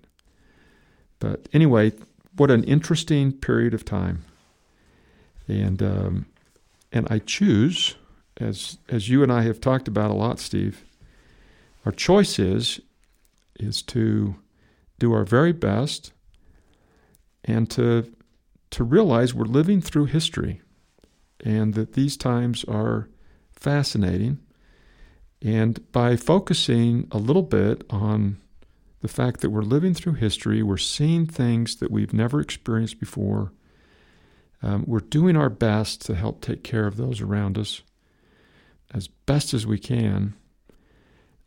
[1.18, 1.92] But anyway,
[2.36, 4.24] what an interesting period of time,
[5.48, 6.26] and um,
[6.92, 7.96] and I choose
[8.38, 10.84] as as you and I have talked about a lot, Steve,
[11.84, 12.80] our choice is
[13.58, 14.36] is to
[14.98, 16.12] do our very best
[17.44, 18.12] and to
[18.70, 20.60] to realize we're living through history
[21.44, 23.08] and that these times are
[23.52, 24.38] fascinating.
[25.42, 28.40] And by focusing a little bit on
[29.04, 33.52] the fact that we're living through history, we're seeing things that we've never experienced before.
[34.62, 37.82] Um, we're doing our best to help take care of those around us
[38.94, 40.32] as best as we can,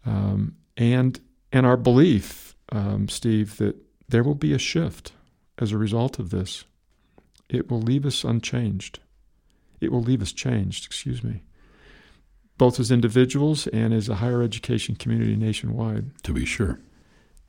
[0.06, 1.20] um, and
[1.52, 3.76] and our belief um, Steve, that
[4.08, 5.14] there will be a shift
[5.58, 6.64] as a result of this.
[7.50, 9.00] It will leave us unchanged.
[9.82, 11.42] It will leave us changed, excuse me,
[12.60, 16.12] both as individuals and as a higher education community nationwide.
[16.22, 16.80] To be sure.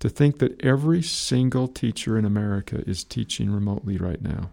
[0.01, 4.51] To think that every single teacher in America is teaching remotely right now,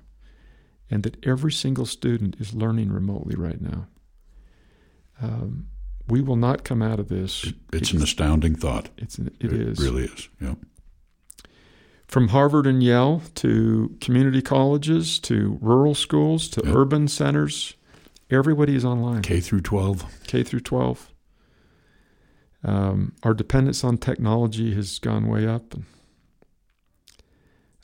[0.89, 3.87] and that every single student is learning remotely right now.
[5.21, 5.67] Um,
[6.07, 7.45] we will not come out of this.
[7.45, 8.89] It, it's an astounding thought.
[8.97, 9.79] It's an, it, it is.
[9.79, 10.29] really is.
[10.41, 10.55] Yeah.
[12.07, 16.75] From Harvard and Yale to community colleges to rural schools to Yep.
[16.75, 17.73] urban centers,
[18.29, 19.21] everybody is online.
[19.23, 20.05] K through 12.
[20.27, 21.09] K through 12.
[22.65, 25.75] Um, our dependence on technology has gone way up.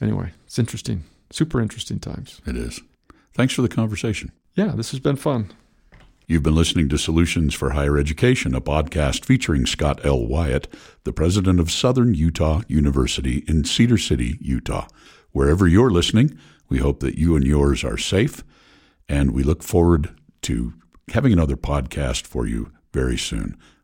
[0.02, 2.42] Anyway, it's interesting, super interesting times.
[2.48, 2.82] It is.
[3.36, 4.32] Thanks for the conversation.
[4.56, 5.52] Yeah, this has been fun.
[6.26, 10.26] You've been listening to Solutions for Higher Education, a podcast featuring Scott L.
[10.26, 10.68] Wyatt,
[11.04, 14.88] the president of Southern Utah University in Cedar City, Utah.
[15.32, 16.38] Wherever you're listening,
[16.70, 18.44] we hope that you and yours are safe,
[19.08, 20.74] and we look forward to
[21.10, 23.58] having another podcast for you very soon.